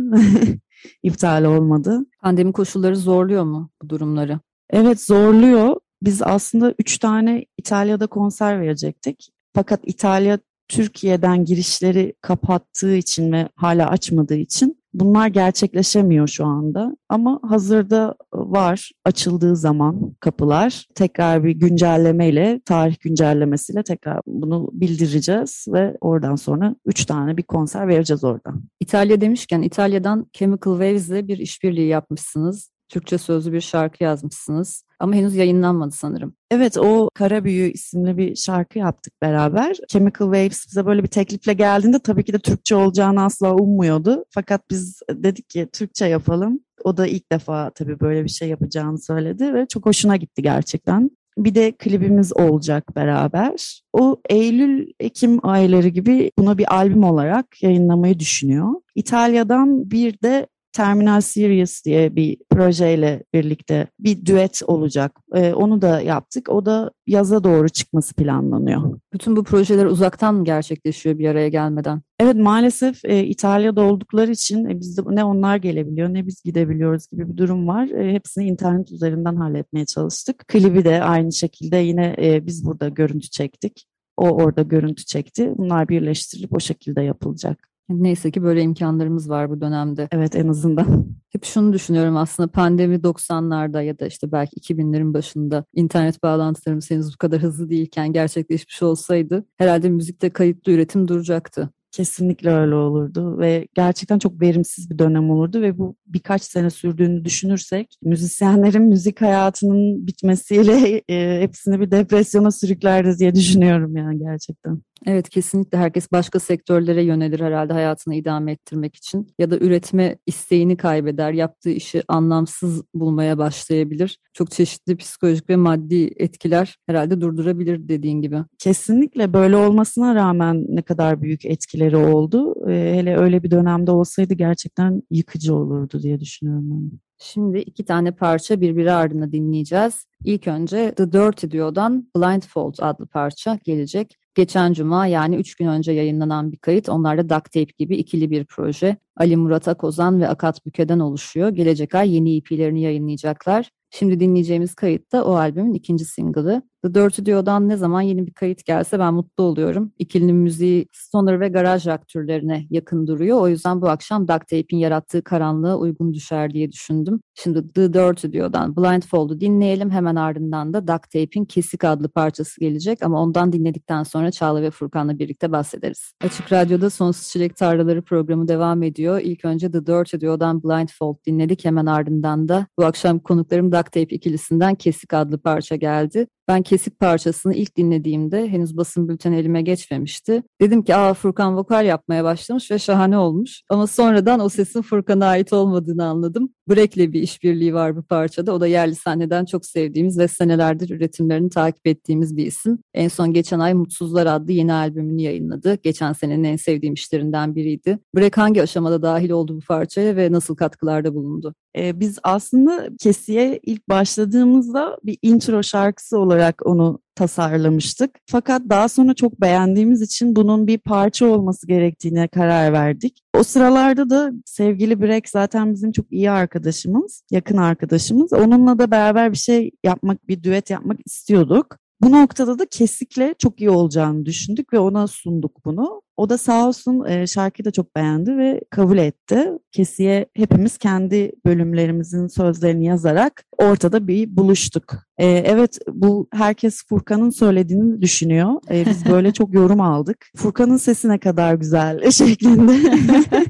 iptal 1.04 1.44
olmadı. 1.44 2.00
Pandemi 2.22 2.54
koşulları 2.54 2.96
zorluyor 2.96 3.44
mu 3.44 3.70
bu 3.82 3.90
durumları? 3.90 4.40
Evet 4.70 5.02
zorluyor 5.02 5.76
biz 6.02 6.22
aslında 6.22 6.74
üç 6.80 6.98
tane 6.98 7.46
İtalya'da 7.58 8.08
konser 8.08 8.62
verecektik. 8.62 9.30
Fakat 9.56 9.80
İtalya 9.84 10.40
Türkiye'den 10.68 11.46
girişleri 11.46 12.14
kapattığı 12.22 12.96
için 12.96 13.32
ve 13.32 13.50
hala 13.56 13.90
açmadığı 13.90 14.36
için 14.36 14.78
bunlar 14.94 15.28
gerçekleşemiyor 15.28 16.28
şu 16.28 16.46
anda. 16.46 16.98
Ama 17.10 17.40
hazırda 17.44 18.16
var 18.34 18.92
açıldığı 19.06 19.56
zaman 19.56 20.16
kapılar 20.20 20.88
tekrar 20.96 21.44
bir 21.44 21.52
güncellemeyle, 21.52 22.62
tarih 22.66 22.96
güncellemesiyle 23.00 23.84
tekrar 23.84 24.22
bunu 24.28 24.70
bildireceğiz 24.74 25.66
ve 25.74 25.98
oradan 26.02 26.36
sonra 26.36 26.76
üç 26.86 27.06
tane 27.06 27.38
bir 27.38 27.44
konser 27.44 27.88
vereceğiz 27.88 28.24
orada. 28.24 28.54
İtalya 28.80 29.22
demişken 29.22 29.62
İtalya'dan 29.62 30.28
Chemical 30.34 30.74
Waves'le 30.74 31.28
bir 31.28 31.38
işbirliği 31.38 31.88
yapmışsınız. 31.88 32.77
Türkçe 32.90 33.18
sözlü 33.18 33.54
bir 33.54 33.62
şarkı 33.62 34.04
yazmışsınız 34.04 34.84
ama 35.00 35.14
henüz 35.14 35.36
yayınlanmadı 35.36 35.92
sanırım. 35.92 36.34
Evet 36.52 36.78
o 36.78 37.10
Kara 37.14 37.44
Büyü 37.44 37.72
isimli 37.72 38.18
bir 38.18 38.36
şarkı 38.36 38.80
yaptık 38.80 39.14
beraber. 39.22 39.78
Chemical 39.88 40.28
Waves 40.28 40.68
bize 40.68 40.86
böyle 40.86 41.04
bir 41.04 41.08
teklifle 41.08 41.54
geldiğinde 41.54 42.00
tabii 42.00 42.24
ki 42.24 42.34
de 42.34 42.40
Türkçe 42.40 42.76
olacağını 42.76 43.24
asla 43.24 43.54
ummuyordu. 43.56 44.26
Fakat 44.30 44.70
biz 44.70 45.00
dedik 45.12 45.50
ki 45.50 45.68
Türkçe 45.74 46.06
yapalım. 46.06 46.60
O 46.84 46.98
da 46.98 47.08
ilk 47.08 47.32
defa 47.32 47.70
tabii 47.70 48.00
böyle 48.00 48.24
bir 48.24 48.30
şey 48.30 48.50
yapacağını 48.50 49.00
söyledi 49.00 49.54
ve 49.54 49.66
çok 49.66 49.86
hoşuna 49.86 50.16
gitti 50.16 50.42
gerçekten. 50.42 51.12
Bir 51.38 51.56
de 51.56 51.72
klibimiz 51.72 52.38
olacak 52.38 52.96
beraber. 52.96 53.82
O 53.94 54.18
Eylül-Ekim 54.30 55.40
ayları 55.44 55.88
gibi 55.88 56.32
buna 56.38 56.58
bir 56.58 56.76
albüm 56.76 57.04
olarak 57.04 57.64
yayınlamayı 57.64 58.20
düşünüyor. 58.20 58.70
İtalya'dan 58.96 59.92
bir 59.92 60.22
de 60.22 60.48
Terminal 60.78 61.22
Series 61.22 61.86
diye 61.86 62.16
bir 62.16 62.38
projeyle 62.50 63.24
birlikte 63.34 63.88
bir 64.00 64.26
düet 64.26 64.62
olacak. 64.68 65.20
E, 65.36 65.54
onu 65.54 65.82
da 65.82 66.02
yaptık. 66.02 66.50
O 66.50 66.66
da 66.66 66.92
yaza 67.08 67.44
doğru 67.44 67.70
çıkması 67.70 68.16
planlanıyor. 68.16 69.00
Bütün 69.14 69.36
bu 69.36 69.44
projeler 69.44 69.86
uzaktan 69.86 70.36
mı 70.36 70.44
gerçekleşiyor 70.44 71.20
bir 71.20 71.28
araya 71.28 71.50
gelmeden? 71.50 72.02
Evet 72.20 72.36
maalesef 72.36 73.06
e, 73.06 73.24
İtalya'da 73.24 73.82
oldukları 73.82 74.32
için 74.32 74.66
e, 74.66 74.80
bizde 74.80 75.02
ne 75.10 75.24
onlar 75.24 75.58
gelebiliyor 75.58 76.14
ne 76.14 76.28
biz 76.28 76.42
gidebiliyoruz 76.44 77.08
gibi 77.12 77.30
bir 77.30 77.38
durum 77.38 77.68
var. 77.68 77.88
E, 77.88 78.14
hepsini 78.14 78.48
internet 78.48 78.92
üzerinden 78.92 79.36
halletmeye 79.36 79.86
çalıştık. 79.86 80.48
Klibi 80.48 80.86
de 80.86 81.04
aynı 81.04 81.34
şekilde 81.34 81.78
yine 81.78 82.16
e, 82.22 82.46
biz 82.46 82.66
burada 82.66 82.90
görüntü 82.90 83.30
çektik. 83.30 83.88
O 84.18 84.30
orada 84.30 84.62
görüntü 84.62 85.06
çekti. 85.06 85.54
Bunlar 85.58 85.90
birleştirilip 85.90 86.56
o 86.56 86.60
şekilde 86.60 87.02
yapılacak. 87.02 87.77
Neyse 87.90 88.32
ki 88.32 88.44
böyle 88.44 88.62
imkanlarımız 88.62 89.30
var 89.30 89.50
bu 89.50 89.62
dönemde. 89.62 90.08
Evet 90.12 90.36
en 90.36 90.48
azından. 90.48 91.08
Hep 91.30 91.46
şunu 91.46 91.74
düşünüyorum 91.74 92.18
aslında 92.18 92.52
pandemi 92.52 92.96
90'larda 93.04 93.84
ya 93.84 94.00
da 94.00 94.08
işte 94.08 94.32
belki 94.32 94.56
2000'lerin 94.56 95.14
başında 95.14 95.66
internet 95.74 96.24
bağlantılarımız 96.24 96.92
henüz 96.92 97.14
bu 97.14 97.18
kadar 97.18 97.42
hızlı 97.42 97.70
değilken 97.70 98.14
gerçekleşmiş 98.14 98.84
olsaydı 98.84 99.46
herhalde 99.58 99.90
müzikte 99.90 100.30
kayıtlı 100.30 100.72
üretim 100.72 101.08
duracaktı. 101.08 101.70
Kesinlikle 101.92 102.50
öyle 102.50 102.76
olurdu 102.76 103.40
ve 103.40 103.68
gerçekten 103.74 104.20
çok 104.20 104.42
verimsiz 104.42 104.90
bir 104.90 105.00
dönem 105.00 105.30
olurdu 105.30 105.62
ve 105.62 105.78
bu 105.78 105.96
birkaç 106.06 106.44
sene 106.44 106.70
sürdüğünü 106.70 107.26
düşünürsek 107.26 107.98
müzisyenlerin 108.04 108.82
müzik 108.90 109.22
hayatının 109.22 110.08
bitmesiyle 110.08 111.02
e, 111.10 111.42
hepsini 111.42 111.80
bir 111.80 111.92
depresyona 111.92 112.52
sürüklerdi 112.52 113.18
diye 113.20 113.36
düşünüyorum 113.36 113.96
yani 113.96 114.20
gerçekten. 114.20 114.82
Evet 115.06 115.30
kesinlikle 115.30 115.78
herkes 115.78 116.12
başka 116.12 116.40
sektörlere 116.40 117.04
yönelir 117.04 117.40
herhalde 117.40 117.74
hayatını 117.74 118.16
idame 118.16 118.52
ettirmek 118.52 118.96
için 118.96 119.28
ya 119.40 119.52
da 119.52 119.58
üretme 119.58 120.18
isteğini 120.26 120.78
kaybeder, 120.78 121.32
yaptığı 121.32 121.70
işi 121.70 122.04
anlamsız 122.08 122.84
bulmaya 122.94 123.38
başlayabilir. 123.38 124.20
Çok 124.34 124.52
çeşitli 124.52 124.98
psikolojik 124.98 125.50
ve 125.50 125.56
maddi 125.56 126.14
etkiler 126.18 126.78
herhalde 126.88 127.22
durdurabilir 127.22 127.90
dediğin 127.90 128.22
gibi. 128.22 128.38
Kesinlikle 128.60 129.34
böyle 129.34 129.56
olmasına 129.56 130.16
rağmen 130.16 130.66
ne 130.70 130.82
kadar 130.82 131.22
büyük 131.22 131.46
etkileri 131.78 131.98
oldu. 131.98 132.56
Hele 132.68 133.18
öyle 133.18 133.44
bir 133.44 133.52
dönemde 133.52 133.92
olsaydı 133.92 134.34
gerçekten 134.34 135.02
yıkıcı 135.12 135.56
olurdu 135.56 136.02
diye 136.02 136.20
düşünüyorum 136.20 136.70
ben. 136.72 136.92
Şimdi 137.20 137.60
iki 137.60 137.86
tane 137.86 138.12
parça 138.12 138.62
birbiri 138.62 138.92
ardına 138.92 139.32
dinleyeceğiz. 139.32 140.06
İlk 140.26 140.48
önce 140.48 140.94
The 140.98 141.12
Dirty 141.12 141.58
Duo'dan 141.58 142.08
Blindfold 142.16 142.76
adlı 142.80 143.08
parça 143.08 143.60
gelecek. 143.64 144.18
Geçen 144.36 144.74
cuma 144.74 145.08
yani 145.08 145.36
3 145.36 145.56
gün 145.56 145.68
önce 145.68 145.92
yayınlanan 145.92 146.52
bir 146.52 146.58
kayıt. 146.58 146.90
Onlar 146.90 147.18
da 147.18 147.22
Duct 147.22 147.52
Tape 147.52 147.74
gibi 147.78 147.98
ikili 147.98 148.32
bir 148.32 148.46
proje. 148.46 148.98
Ali 149.18 149.36
Murat 149.36 149.68
Akozan 149.68 150.20
ve 150.20 150.28
Akat 150.28 150.66
Büke'den 150.66 151.00
oluşuyor. 151.00 151.50
Gelecek 151.50 151.96
ay 151.96 152.16
yeni 152.16 152.38
EP'lerini 152.38 152.82
yayınlayacaklar. 152.82 153.70
Şimdi 153.90 154.20
dinleyeceğimiz 154.20 154.76
kayıt 154.76 155.12
da 155.12 155.26
o 155.26 155.36
albümün 155.36 155.74
ikinci 155.74 156.06
single'ı. 156.06 156.62
The 156.88 156.94
Dirty 156.94 157.26
Dio'dan 157.26 157.70
ne 157.70 157.78
zaman 157.78 158.02
yeni 158.02 158.28
bir 158.28 158.34
kayıt 158.34 158.66
gelse 158.66 159.00
ben 159.00 159.14
mutlu 159.14 159.44
oluyorum. 159.44 159.92
İkilinin 160.00 160.36
müziği 160.36 160.88
stoner 160.94 161.40
ve 161.40 161.48
garaj 161.48 161.88
rock 161.88 162.08
türlerine 162.08 162.68
yakın 162.70 163.08
duruyor. 163.08 163.42
O 163.42 163.48
yüzden 163.48 163.82
bu 163.82 163.90
akşam 163.90 164.28
Duct 164.28 164.48
Tape'in 164.48 164.78
yarattığı 164.78 165.22
karanlığa 165.22 165.78
uygun 165.78 166.14
düşer 166.14 166.54
diye 166.54 166.72
düşündüm. 166.72 167.22
Şimdi 167.36 167.74
The 167.74 167.94
Dirty 167.94 168.28
Dio'dan 168.32 168.76
Blindfold'u 168.76 169.42
dinleyelim. 169.42 169.90
Hemen 169.90 170.16
ardından 170.16 170.74
da 170.74 170.88
Duct 170.88 171.04
Tape'in 171.04 171.46
Kesik 171.46 171.84
adlı 171.84 172.10
parçası 172.10 172.60
gelecek. 172.60 173.04
Ama 173.04 173.22
ondan 173.22 173.54
dinledikten 173.54 174.04
sonra 174.04 174.32
Çağla 174.32 174.62
ve 174.62 174.72
Furkan'la 174.72 175.20
birlikte 175.20 175.52
bahsederiz. 175.52 176.14
Açık 176.24 176.54
Radyo'da 176.54 176.90
Sonsuz 176.90 177.28
Çilek 177.28 177.56
Tarlaları 177.56 178.02
programı 178.02 178.48
devam 178.48 178.84
ediyor. 178.84 179.22
İlk 179.24 179.46
önce 179.46 179.72
The 179.72 179.86
Dirty 179.86 180.18
Dio'dan 180.18 180.64
Blindfold 180.64 181.26
dinledik. 181.26 181.66
Hemen 181.66 181.86
ardından 181.86 182.48
da 182.48 182.68
bu 182.80 182.86
akşam 182.86 183.20
konuklarım 183.20 183.72
Duct 183.72 183.86
Tape 183.86 184.16
ikilisinden 184.16 184.76
Kesik 184.76 185.14
adlı 185.14 185.38
parça 185.38 185.76
geldi. 185.76 186.28
Ben 186.48 186.62
kesik 186.64 187.00
parçasını 187.00 187.54
ilk 187.54 187.78
dinlediğimde 187.78 188.48
henüz 188.50 188.78
basın 188.78 189.10
bülteni 189.10 189.36
elime 189.38 189.62
geçmemişti. 189.62 190.44
Dedim 190.62 190.84
ki 190.84 190.96
aa 190.96 191.14
Furkan 191.14 191.58
vokal 191.58 191.86
yapmaya 191.86 192.24
başlamış 192.24 192.72
ve 192.72 192.80
şahane 192.80 193.18
olmuş. 193.18 193.62
Ama 193.70 193.88
sonradan 193.88 194.40
o 194.40 194.50
sesin 194.50 194.82
Furkan'a 194.82 195.26
ait 195.26 195.54
olmadığını 195.54 196.06
anladım. 196.06 196.50
Break'le 196.70 197.14
bir 197.14 197.22
işbirliği 197.22 197.74
var 197.74 197.96
bu 197.96 198.04
parçada. 198.04 198.54
O 198.54 198.62
da 198.62 198.68
yerli 198.68 198.96
sahneden 198.96 199.46
çok 199.46 199.66
sevdiğimiz 199.66 200.20
ve 200.20 200.28
senelerdir 200.28 200.90
üretimlerini 200.90 201.50
takip 201.50 201.88
ettiğimiz 201.88 202.38
bir 202.38 202.46
isim. 202.46 202.80
En 202.94 203.08
son 203.08 203.34
geçen 203.34 203.60
ay 203.60 203.74
Mutsuzlar 203.74 204.26
adlı 204.26 204.52
yeni 204.52 204.74
albümünü 204.74 205.22
yayınladı. 205.22 205.78
Geçen 205.84 206.14
senenin 206.14 206.44
en 206.44 206.56
sevdiğim 206.56 206.94
işlerinden 206.94 207.56
biriydi. 207.56 208.00
Break 208.16 208.38
hangi 208.38 208.62
aşamada 208.62 209.02
dahil 209.02 209.30
oldu 209.30 209.56
bu 209.56 209.60
parçaya 209.68 210.16
ve 210.16 210.32
nasıl 210.32 210.56
katkılarda 210.56 211.16
bulundu? 211.16 211.56
Ee, 211.78 212.00
biz 212.00 212.20
aslında 212.24 212.90
Kesi'ye 213.00 213.60
ilk 213.64 213.90
başladığımızda 213.90 214.98
bir 215.04 215.18
intro 215.22 215.64
şarkısı 215.64 216.20
olarak 216.20 216.62
onu 216.66 217.00
tasarlamıştık. 217.18 218.12
Fakat 218.26 218.62
daha 218.70 218.90
sonra 218.90 219.14
çok 219.14 219.42
beğendiğimiz 219.42 220.02
için 220.02 220.36
bunun 220.36 220.68
bir 220.68 220.78
parça 220.78 221.26
olması 221.26 221.68
gerektiğine 221.68 222.28
karar 222.28 222.74
verdik. 222.74 223.24
O 223.34 223.44
sıralarda 223.44 224.10
da 224.10 224.32
sevgili 224.46 225.02
Brek 225.02 225.30
zaten 225.30 225.74
bizim 225.74 225.92
çok 225.92 226.12
iyi 226.12 226.32
arkadaşımız, 226.32 227.22
yakın 227.32 227.58
arkadaşımız. 227.58 228.34
Onunla 228.34 228.80
da 228.80 228.92
beraber 228.92 229.32
bir 229.32 229.38
şey 229.38 229.72
yapmak, 229.84 230.28
bir 230.28 230.44
düet 230.44 230.70
yapmak 230.70 231.00
istiyorduk. 231.06 231.78
Bu 232.02 232.12
noktada 232.12 232.60
da 232.60 232.66
kesikle 232.66 233.36
çok 233.40 233.62
iyi 233.62 233.70
olacağını 233.70 234.26
düşündük 234.26 234.74
ve 234.74 234.80
ona 234.80 235.08
sunduk 235.08 235.66
bunu. 235.66 236.02
O 236.18 236.30
da 236.30 236.38
sağ 236.38 236.68
olsun 236.68 237.06
e, 237.06 237.28
şarkıyı 237.28 237.66
da 237.66 237.72
çok 237.72 237.96
beğendi 237.96 238.38
ve 238.38 238.62
kabul 238.70 238.98
etti. 238.98 239.52
Kesiye 239.72 240.26
hepimiz 240.34 240.78
kendi 240.78 241.32
bölümlerimizin 241.46 242.28
sözlerini 242.28 242.86
yazarak 242.86 243.44
ortada 243.58 244.08
bir 244.08 244.38
buluştuk. 244.38 244.94
E, 245.18 245.26
evet 245.26 245.80
bu 245.92 246.28
herkes 246.34 246.84
Furkan'ın 246.90 247.30
söylediğini 247.30 248.02
düşünüyor. 248.02 248.54
E, 248.72 248.86
biz 248.86 249.06
böyle 249.06 249.32
çok 249.34 249.54
yorum 249.54 249.82
aldık. 249.82 250.26
Furkan'ın 250.36 250.78
sesi 250.78 251.10
ne 251.10 251.18
kadar 251.18 251.54
güzel 251.56 252.12
şeklinde. 252.12 252.74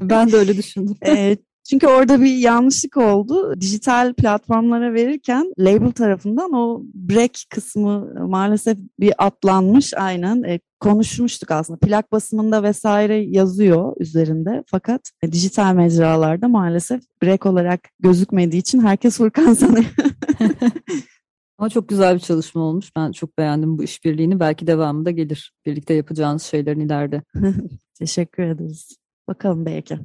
ben 0.00 0.32
de 0.32 0.36
öyle 0.36 0.56
düşündüm. 0.56 0.94
e, 1.06 1.36
çünkü 1.70 1.86
orada 1.86 2.20
bir 2.20 2.36
yanlışlık 2.36 2.96
oldu. 2.96 3.60
Dijital 3.60 4.14
platformlara 4.14 4.94
verirken 4.94 5.52
label 5.58 5.92
tarafından 5.92 6.52
o 6.52 6.82
break 6.94 7.32
kısmı 7.50 8.14
maalesef 8.28 8.78
bir 9.00 9.26
atlanmış 9.26 9.94
aynen. 9.94 10.42
E, 10.42 10.60
konuşmuştuk 10.80 11.50
aslında. 11.50 11.78
Plak 11.78 12.12
basımında 12.12 12.62
vesaire 12.62 13.16
yazıyor 13.16 13.92
üzerinde. 14.00 14.64
Fakat 14.66 15.10
e, 15.22 15.32
dijital 15.32 15.74
mecralarda 15.74 16.48
maalesef 16.48 17.02
break 17.22 17.46
olarak 17.46 17.80
gözükmediği 18.00 18.62
için 18.62 18.80
herkes 18.80 19.16
Furkan 19.16 19.54
sanıyor. 19.54 19.84
Ama 21.58 21.68
çok 21.68 21.88
güzel 21.88 22.14
bir 22.14 22.20
çalışma 22.20 22.62
olmuş. 22.62 22.90
Ben 22.96 23.12
çok 23.12 23.38
beğendim 23.38 23.78
bu 23.78 23.82
işbirliğini. 23.82 24.40
Belki 24.40 24.66
devamı 24.66 25.04
da 25.04 25.10
gelir. 25.10 25.52
Birlikte 25.66 25.94
yapacağınız 25.94 26.42
şeylerin 26.42 26.80
ileride. 26.80 27.22
Teşekkür 27.98 28.42
ederiz. 28.42 28.96
Bakalım 29.28 29.66
belki. 29.66 29.98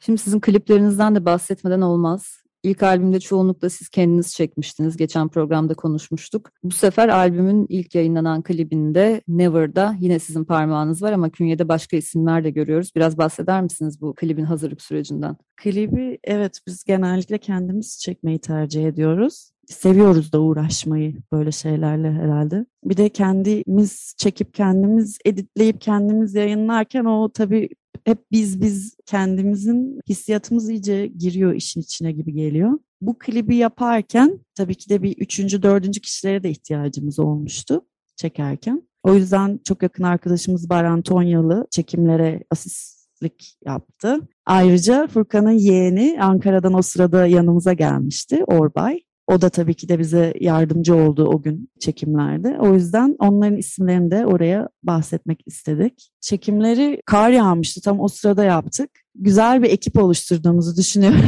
Şimdi 0.00 0.18
sizin 0.18 0.40
kliplerinizden 0.40 1.14
de 1.14 1.24
bahsetmeden 1.24 1.80
olmaz. 1.80 2.42
İlk 2.62 2.82
albümde 2.82 3.20
çoğunlukla 3.20 3.70
siz 3.70 3.88
kendiniz 3.88 4.34
çekmiştiniz. 4.34 4.96
Geçen 4.96 5.28
programda 5.28 5.74
konuşmuştuk. 5.74 6.50
Bu 6.64 6.74
sefer 6.74 7.08
albümün 7.08 7.66
ilk 7.68 7.94
yayınlanan 7.94 8.42
klibinde 8.42 9.20
Never'da 9.28 9.96
yine 10.00 10.18
sizin 10.18 10.44
parmağınız 10.44 11.02
var 11.02 11.12
ama 11.12 11.30
künyede 11.30 11.68
başka 11.68 11.96
isimler 11.96 12.44
de 12.44 12.50
görüyoruz. 12.50 12.90
Biraz 12.96 13.18
bahseder 13.18 13.62
misiniz 13.62 14.00
bu 14.00 14.14
klibin 14.14 14.44
hazırlık 14.44 14.82
sürecinden? 14.82 15.36
Klibi 15.56 16.18
evet 16.24 16.60
biz 16.66 16.84
genellikle 16.84 17.38
kendimiz 17.38 17.98
çekmeyi 18.00 18.38
tercih 18.38 18.86
ediyoruz. 18.86 19.50
Seviyoruz 19.66 20.32
da 20.32 20.40
uğraşmayı 20.40 21.14
böyle 21.32 21.52
şeylerle 21.52 22.12
herhalde. 22.12 22.66
Bir 22.84 22.96
de 22.96 23.08
kendimiz 23.08 24.14
çekip 24.18 24.54
kendimiz 24.54 25.18
editleyip 25.24 25.80
kendimiz 25.80 26.34
yayınlarken 26.34 27.04
o 27.04 27.28
tabii 27.28 27.68
hep 28.04 28.18
biz 28.32 28.60
biz 28.62 28.96
kendimizin 29.06 30.00
hissiyatımız 30.08 30.70
iyice 30.70 31.06
giriyor 31.06 31.54
işin 31.54 31.80
içine 31.80 32.12
gibi 32.12 32.32
geliyor. 32.32 32.78
Bu 33.00 33.18
klibi 33.18 33.56
yaparken 33.56 34.40
tabii 34.54 34.74
ki 34.74 34.88
de 34.88 35.02
bir 35.02 35.16
üçüncü, 35.18 35.62
dördüncü 35.62 36.00
kişilere 36.00 36.42
de 36.42 36.50
ihtiyacımız 36.50 37.18
olmuştu 37.18 37.84
çekerken. 38.16 38.82
O 39.02 39.14
yüzden 39.14 39.60
çok 39.64 39.82
yakın 39.82 40.02
arkadaşımız 40.02 40.70
Baran 40.70 41.02
Tonyalı 41.02 41.66
çekimlere 41.70 42.44
asistlik 42.50 43.58
yaptı. 43.64 44.20
Ayrıca 44.46 45.06
Furkan'ın 45.06 45.50
yeğeni 45.50 46.18
Ankara'dan 46.20 46.74
o 46.74 46.82
sırada 46.82 47.26
yanımıza 47.26 47.72
gelmişti 47.72 48.44
Orbay. 48.46 49.05
O 49.26 49.40
da 49.40 49.48
tabii 49.48 49.74
ki 49.74 49.88
de 49.88 49.98
bize 49.98 50.34
yardımcı 50.40 50.94
oldu 50.94 51.24
o 51.24 51.42
gün 51.42 51.70
çekimlerde. 51.80 52.56
O 52.60 52.74
yüzden 52.74 53.16
onların 53.18 53.56
isimlerini 53.56 54.10
de 54.10 54.26
oraya 54.26 54.68
bahsetmek 54.82 55.40
istedik. 55.46 56.10
Çekimleri 56.20 57.00
kar 57.06 57.30
yağmıştı. 57.30 57.80
Tam 57.80 58.00
o 58.00 58.08
sırada 58.08 58.44
yaptık. 58.44 58.90
Güzel 59.14 59.62
bir 59.62 59.70
ekip 59.70 59.98
oluşturduğumuzu 59.98 60.76
düşünüyorum 60.76 61.20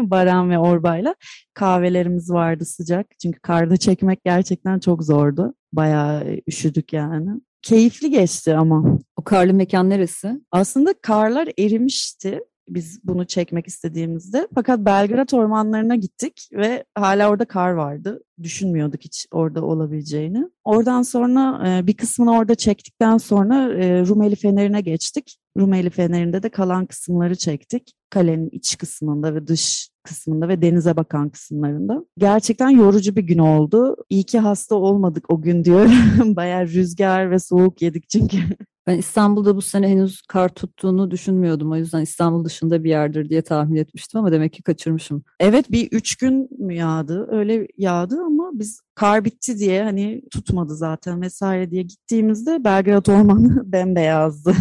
Baran 0.10 0.50
ve 0.50 0.58
Orba'yla. 0.58 1.14
Kahvelerimiz 1.54 2.30
vardı 2.30 2.64
sıcak. 2.64 3.06
Çünkü 3.22 3.40
karda 3.40 3.76
çekmek 3.76 4.24
gerçekten 4.24 4.78
çok 4.78 5.04
zordu. 5.04 5.54
Bayağı 5.72 6.24
üşüdük 6.48 6.92
yani. 6.92 7.30
Keyifli 7.62 8.10
geçti 8.10 8.56
ama. 8.56 8.98
O 9.16 9.24
karlı 9.24 9.54
mekan 9.54 9.90
neresi? 9.90 10.40
Aslında 10.50 10.94
karlar 11.02 11.48
erimişti 11.58 12.40
biz 12.68 13.00
bunu 13.04 13.26
çekmek 13.26 13.66
istediğimizde. 13.66 14.48
Fakat 14.54 14.80
Belgrad 14.80 15.30
ormanlarına 15.32 15.96
gittik 15.96 16.48
ve 16.52 16.84
hala 16.94 17.30
orada 17.30 17.44
kar 17.44 17.70
vardı. 17.70 18.22
Düşünmüyorduk 18.42 19.00
hiç 19.00 19.26
orada 19.30 19.64
olabileceğini. 19.64 20.44
Oradan 20.64 21.02
sonra 21.02 21.68
e, 21.68 21.86
bir 21.86 21.94
kısmını 21.94 22.36
orada 22.36 22.54
çektikten 22.54 23.18
sonra 23.18 23.72
e, 23.72 24.06
Rumeli 24.06 24.36
Feneri'ne 24.36 24.80
geçtik. 24.80 25.38
Rumeli 25.58 25.90
Feneri'nde 25.90 26.42
de 26.42 26.48
kalan 26.48 26.86
kısımları 26.86 27.36
çektik. 27.36 27.92
Kalenin 28.10 28.48
iç 28.52 28.78
kısmında 28.78 29.34
ve 29.34 29.46
dış 29.46 29.91
kısmında 30.02 30.48
ve 30.48 30.62
denize 30.62 30.96
bakan 30.96 31.28
kısımlarında. 31.28 32.04
Gerçekten 32.18 32.70
yorucu 32.70 33.16
bir 33.16 33.22
gün 33.22 33.38
oldu. 33.38 33.96
İyi 34.10 34.24
ki 34.24 34.38
hasta 34.38 34.74
olmadık 34.74 35.30
o 35.30 35.42
gün 35.42 35.64
diyorum. 35.64 35.92
Bayağı 36.36 36.68
rüzgar 36.68 37.30
ve 37.30 37.38
soğuk 37.38 37.82
yedik 37.82 38.08
çünkü. 38.08 38.38
Ben 38.86 38.98
İstanbul'da 38.98 39.56
bu 39.56 39.62
sene 39.62 39.88
henüz 39.88 40.22
kar 40.22 40.48
tuttuğunu 40.48 41.10
düşünmüyordum. 41.10 41.72
O 41.72 41.76
yüzden 41.76 42.00
İstanbul 42.00 42.44
dışında 42.44 42.84
bir 42.84 42.90
yerdir 42.90 43.28
diye 43.28 43.42
tahmin 43.42 43.76
etmiştim 43.76 44.20
ama 44.20 44.32
demek 44.32 44.52
ki 44.52 44.62
kaçırmışım. 44.62 45.24
Evet 45.40 45.72
bir 45.72 45.88
üç 45.92 46.16
gün 46.16 46.48
mü 46.58 46.74
yağdı? 46.74 47.28
Öyle 47.30 47.68
yağdı 47.78 48.20
ama 48.26 48.50
biz 48.54 48.80
kar 48.94 49.24
bitti 49.24 49.58
diye 49.58 49.82
hani 49.82 50.22
tutmadı 50.30 50.76
zaten 50.76 51.22
vesaire 51.22 51.70
diye 51.70 51.82
gittiğimizde 51.82 52.64
Belgrad 52.64 53.06
Ormanı 53.06 53.62
bembeyazdı. 53.72 54.54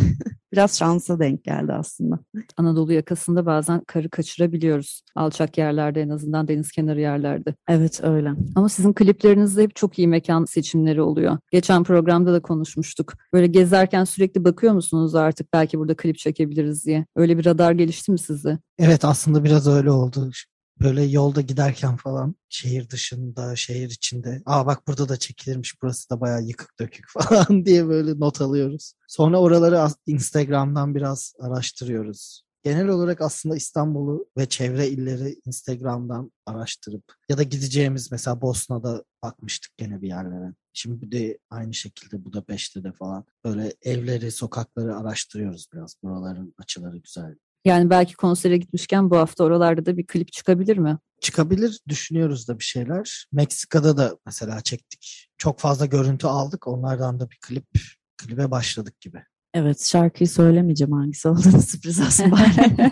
Biraz 0.54 0.78
şansa 0.78 1.20
denk 1.20 1.44
geldi 1.44 1.74
aslında. 1.74 2.20
Anadolu 2.58 2.94
yakasında 2.94 3.46
bazen 3.46 3.82
karı 3.88 4.10
kaçırabiliyoruz. 4.10 5.02
Alçak 5.16 5.58
yerlerde 5.58 6.02
en 6.02 6.10
azından 6.10 6.48
deniz 6.48 6.72
kenarı 6.72 7.00
yerlerde. 7.00 7.56
Evet 7.68 8.00
öyle. 8.04 8.32
Ama 8.56 8.70
sizin 8.70 8.94
kliplerinizde 8.94 9.64
hep 9.64 9.76
çok 9.76 10.00
iyi 10.00 10.08
mekan 10.08 10.46
seçimleri 10.46 11.02
oluyor. 11.02 11.38
Geçen 11.52 11.84
programda 11.84 12.34
da 12.34 12.42
konuşmuştuk. 12.42 13.14
Böyle 13.34 13.48
gezerken 13.48 14.04
sürekli 14.04 14.44
bakıyor 14.44 14.74
musunuz 14.74 15.16
artık 15.16 15.54
belki 15.54 15.80
burada 15.80 15.96
klip 15.96 16.18
çekebiliriz 16.18 16.86
diye? 16.86 17.06
Öyle 17.16 17.38
bir 17.38 17.46
radar 17.46 17.72
gelişti 17.72 18.12
mi 18.12 18.20
sizde? 18.20 18.58
Evet 18.80 19.06
aslında 19.06 19.44
biraz 19.44 19.68
öyle 19.68 19.92
oldu 19.92 20.32
böyle 20.84 21.04
yolda 21.04 21.42
giderken 21.42 21.98
falan 21.98 22.36
şehir 22.50 22.90
dışında, 22.90 23.56
şehir 23.56 23.90
içinde 23.90 24.42
aa 24.46 24.66
bak 24.66 24.88
burada 24.88 25.10
da 25.10 25.18
çekilirmiş 25.18 25.82
burası 25.82 26.10
da 26.10 26.22
bayağı 26.22 26.44
yıkık 26.44 26.80
dökük 26.80 27.06
falan 27.10 27.66
diye 27.66 27.88
böyle 27.88 28.20
not 28.20 28.42
alıyoruz. 28.42 28.94
Sonra 29.08 29.40
oraları 29.40 29.88
Instagram'dan 30.06 30.96
biraz 30.96 31.34
araştırıyoruz. 31.40 32.44
Genel 32.64 32.88
olarak 32.88 33.22
aslında 33.22 33.56
İstanbul'u 33.56 34.30
ve 34.38 34.50
çevre 34.50 34.88
illeri 34.88 35.40
Instagram'dan 35.46 36.32
araştırıp 36.46 37.04
ya 37.30 37.38
da 37.38 37.44
gideceğimiz 37.44 38.12
mesela 38.12 38.42
Bosna'da 38.42 39.04
bakmıştık 39.24 39.78
gene 39.78 40.02
bir 40.02 40.08
yerlere. 40.08 40.54
Şimdi 40.74 41.12
de 41.12 41.38
aynı 41.50 41.74
şekilde 41.74 42.26
bu 42.26 42.34
da 42.34 42.48
Beşte 42.48 42.84
de 42.84 42.92
falan 42.92 43.26
böyle 43.46 43.74
evleri, 43.82 44.32
sokakları 44.32 44.98
araştırıyoruz 44.98 45.68
biraz. 45.74 45.96
Buraların 46.04 46.54
açıları 46.58 46.98
güzel 46.98 47.36
yani 47.66 47.90
belki 47.90 48.16
konsere 48.16 48.58
gitmişken 48.58 49.10
bu 49.10 49.18
hafta 49.18 49.44
oralarda 49.44 49.86
da 49.86 49.98
bir 49.98 50.08
klip 50.08 50.32
çıkabilir 50.32 50.78
mi? 50.78 50.98
Çıkabilir. 51.22 51.80
Düşünüyoruz 51.88 52.48
da 52.48 52.60
bir 52.60 52.64
şeyler. 52.64 53.26
Meksika'da 53.32 53.98
da 53.98 54.18
mesela 54.26 54.62
çektik. 54.62 55.30
Çok 55.38 55.60
fazla 55.60 55.86
görüntü 55.86 56.28
aldık. 56.28 56.68
Onlardan 56.68 57.20
da 57.20 57.30
bir 57.30 57.38
klip, 57.42 57.68
klibe 58.18 58.52
başladık 58.52 59.02
gibi. 59.02 59.24
Evet 59.54 59.84
şarkıyı 59.84 60.28
söylemeyeceğim 60.30 60.94
hangisi 60.94 61.28
olduğunu 61.28 61.62
sürpriz 61.68 62.00
olsun 62.00 62.32
bari. 62.32 62.92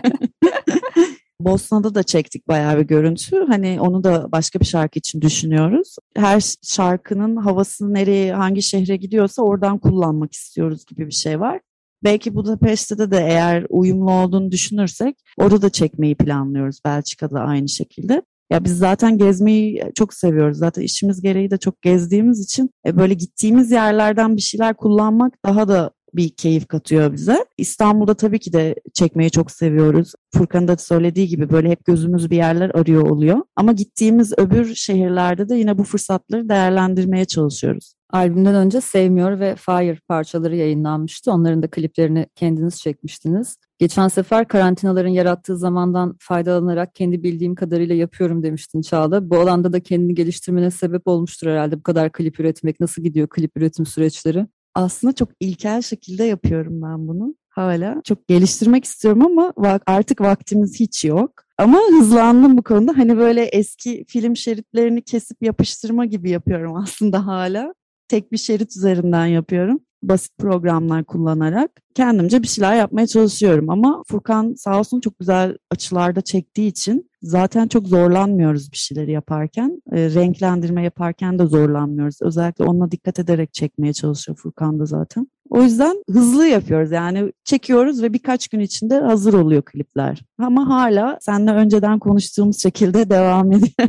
Bosna'da 1.40 1.94
da 1.94 2.02
çektik 2.02 2.48
bayağı 2.48 2.78
bir 2.78 2.82
görüntü. 2.82 3.46
Hani 3.48 3.80
onu 3.80 4.04
da 4.04 4.32
başka 4.32 4.60
bir 4.60 4.64
şarkı 4.64 4.98
için 4.98 5.20
düşünüyoruz. 5.20 5.96
Her 6.16 6.54
şarkının 6.62 7.36
havası 7.36 7.94
nereye, 7.94 8.34
hangi 8.34 8.62
şehre 8.62 8.96
gidiyorsa 8.96 9.42
oradan 9.42 9.78
kullanmak 9.78 10.32
istiyoruz 10.32 10.84
gibi 10.86 11.06
bir 11.06 11.12
şey 11.12 11.40
var. 11.40 11.60
Belki 12.04 12.34
Budapeşte'de 12.34 13.10
de 13.10 13.18
eğer 13.18 13.66
uyumlu 13.68 14.12
olduğunu 14.12 14.50
düşünürsek 14.50 15.16
orada 15.36 15.62
da 15.62 15.70
çekmeyi 15.70 16.14
planlıyoruz. 16.14 16.80
Belçika'da 16.84 17.40
aynı 17.40 17.68
şekilde. 17.68 18.22
Ya 18.50 18.64
biz 18.64 18.78
zaten 18.78 19.18
gezmeyi 19.18 19.84
çok 19.94 20.14
seviyoruz. 20.14 20.58
Zaten 20.58 20.82
işimiz 20.82 21.22
gereği 21.22 21.50
de 21.50 21.58
çok 21.58 21.82
gezdiğimiz 21.82 22.44
için 22.44 22.70
e, 22.86 22.96
böyle 22.96 23.14
gittiğimiz 23.14 23.70
yerlerden 23.70 24.36
bir 24.36 24.42
şeyler 24.42 24.74
kullanmak 24.74 25.34
daha 25.44 25.68
da 25.68 25.90
bir 26.14 26.28
keyif 26.28 26.68
katıyor 26.68 27.12
bize. 27.12 27.44
İstanbul'da 27.58 28.14
tabii 28.14 28.38
ki 28.38 28.52
de 28.52 28.74
çekmeyi 28.94 29.30
çok 29.30 29.50
seviyoruz. 29.50 30.12
Furkan'ın 30.34 30.68
da 30.68 30.76
söylediği 30.76 31.28
gibi 31.28 31.50
böyle 31.50 31.70
hep 31.70 31.84
gözümüz 31.84 32.30
bir 32.30 32.36
yerler 32.36 32.70
arıyor 32.74 33.10
oluyor. 33.10 33.38
Ama 33.56 33.72
gittiğimiz 33.72 34.32
öbür 34.38 34.74
şehirlerde 34.74 35.48
de 35.48 35.54
yine 35.54 35.78
bu 35.78 35.84
fırsatları 35.84 36.48
değerlendirmeye 36.48 37.24
çalışıyoruz. 37.24 37.94
Albümden 38.12 38.54
önce 38.54 38.80
Sevmiyor 38.80 39.40
ve 39.40 39.56
Fire 39.56 39.98
parçaları 40.08 40.56
yayınlanmıştı. 40.56 41.32
Onların 41.32 41.62
da 41.62 41.70
kliplerini 41.70 42.26
kendiniz 42.34 42.80
çekmiştiniz. 42.80 43.56
Geçen 43.78 44.08
sefer 44.08 44.48
karantinaların 44.48 45.10
yarattığı 45.10 45.56
zamandan 45.56 46.16
faydalanarak 46.20 46.94
kendi 46.94 47.22
bildiğim 47.22 47.54
kadarıyla 47.54 47.94
yapıyorum 47.94 48.42
demiştin 48.42 48.80
Çağla. 48.80 49.30
Bu 49.30 49.38
alanda 49.38 49.72
da 49.72 49.80
kendini 49.80 50.14
geliştirmene 50.14 50.70
sebep 50.70 51.08
olmuştur 51.08 51.46
herhalde 51.46 51.78
bu 51.78 51.82
kadar 51.82 52.12
klip 52.12 52.40
üretmek. 52.40 52.80
Nasıl 52.80 53.02
gidiyor 53.02 53.28
klip 53.28 53.56
üretim 53.56 53.86
süreçleri? 53.86 54.46
Aslında 54.74 55.12
çok 55.12 55.28
ilkel 55.40 55.82
şekilde 55.82 56.24
yapıyorum 56.24 56.82
ben 56.82 57.08
bunu 57.08 57.34
hala. 57.48 58.00
Çok 58.04 58.28
geliştirmek 58.28 58.84
istiyorum 58.84 59.26
ama 59.26 59.52
artık 59.86 60.20
vaktimiz 60.20 60.80
hiç 60.80 61.04
yok. 61.04 61.32
Ama 61.58 61.78
hızlandım 61.98 62.58
bu 62.58 62.62
konuda. 62.62 62.92
Hani 62.96 63.16
böyle 63.16 63.42
eski 63.42 64.04
film 64.08 64.36
şeritlerini 64.36 65.02
kesip 65.02 65.42
yapıştırma 65.42 66.06
gibi 66.06 66.30
yapıyorum 66.30 66.76
aslında 66.76 67.26
hala 67.26 67.74
tek 68.08 68.32
bir 68.32 68.38
şerit 68.38 68.76
üzerinden 68.76 69.26
yapıyorum. 69.26 69.80
Basit 70.02 70.38
programlar 70.38 71.04
kullanarak 71.04 71.70
kendimce 71.94 72.42
bir 72.42 72.48
şeyler 72.48 72.76
yapmaya 72.76 73.06
çalışıyorum 73.06 73.70
ama 73.70 74.02
Furkan 74.08 74.54
sağ 74.54 74.78
olsun 74.78 75.00
çok 75.00 75.18
güzel 75.18 75.56
açılarda 75.70 76.20
çektiği 76.20 76.68
için 76.68 77.10
zaten 77.22 77.68
çok 77.68 77.86
zorlanmıyoruz 77.88 78.72
bir 78.72 78.76
şeyleri 78.76 79.12
yaparken. 79.12 79.82
E, 79.92 80.14
renklendirme 80.14 80.82
yaparken 80.82 81.38
de 81.38 81.46
zorlanmıyoruz. 81.46 82.22
Özellikle 82.22 82.64
onunla 82.64 82.90
dikkat 82.90 83.18
ederek 83.18 83.54
çekmeye 83.54 83.92
çalışıyor 83.92 84.38
Furkan 84.38 84.78
da 84.78 84.86
zaten. 84.86 85.26
O 85.50 85.62
yüzden 85.62 86.04
hızlı 86.10 86.46
yapıyoruz 86.46 86.90
yani 86.90 87.32
çekiyoruz 87.44 88.02
ve 88.02 88.12
birkaç 88.12 88.48
gün 88.48 88.60
içinde 88.60 89.00
hazır 89.00 89.34
oluyor 89.34 89.62
klipler. 89.62 90.22
Ama 90.38 90.68
hala 90.68 91.18
seninle 91.20 91.50
önceden 91.50 91.98
konuştuğumuz 91.98 92.62
şekilde 92.62 93.10
devam 93.10 93.52
ediyor. 93.52 93.88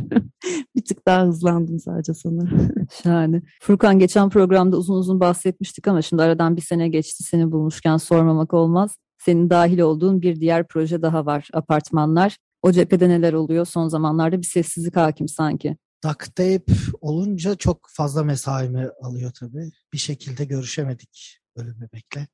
bir 0.76 0.84
tık 0.84 1.06
daha 1.06 1.26
hızlandım 1.26 1.78
sadece 1.78 2.14
sanırım. 2.14 2.68
Şahane. 3.02 3.42
Furkan 3.60 3.98
geçen 3.98 4.28
programda 4.28 4.76
uzun 4.76 4.94
uzun 4.94 5.20
bahsetmiştik 5.20 5.88
ama 5.88 6.02
şimdi 6.02 6.22
aradan 6.22 6.56
bir 6.56 6.62
sene 6.62 6.88
geçti 6.88 7.22
seni 7.22 7.52
bulmuşken 7.52 7.96
sormamak 7.96 8.54
olmaz. 8.54 8.96
Senin 9.18 9.50
dahil 9.50 9.78
olduğun 9.78 10.22
bir 10.22 10.40
diğer 10.40 10.68
proje 10.68 11.02
daha 11.02 11.26
var 11.26 11.48
apartmanlar. 11.52 12.36
O 12.62 12.72
cephede 12.72 13.08
neler 13.08 13.32
oluyor? 13.32 13.66
Son 13.66 13.88
zamanlarda 13.88 14.38
bir 14.38 14.46
sessizlik 14.46 14.96
hakim 14.96 15.28
sanki. 15.28 15.76
Duct 16.04 16.36
tape 16.36 16.64
olunca 17.00 17.54
çok 17.54 17.78
fazla 17.88 18.24
mesaimi 18.24 18.88
alıyor 19.02 19.32
tabii. 19.40 19.70
Bir 19.92 19.98
şekilde 19.98 20.44
görüşemedik 20.44 21.41
ölüm 21.56 21.76
bebekle. 21.80 22.26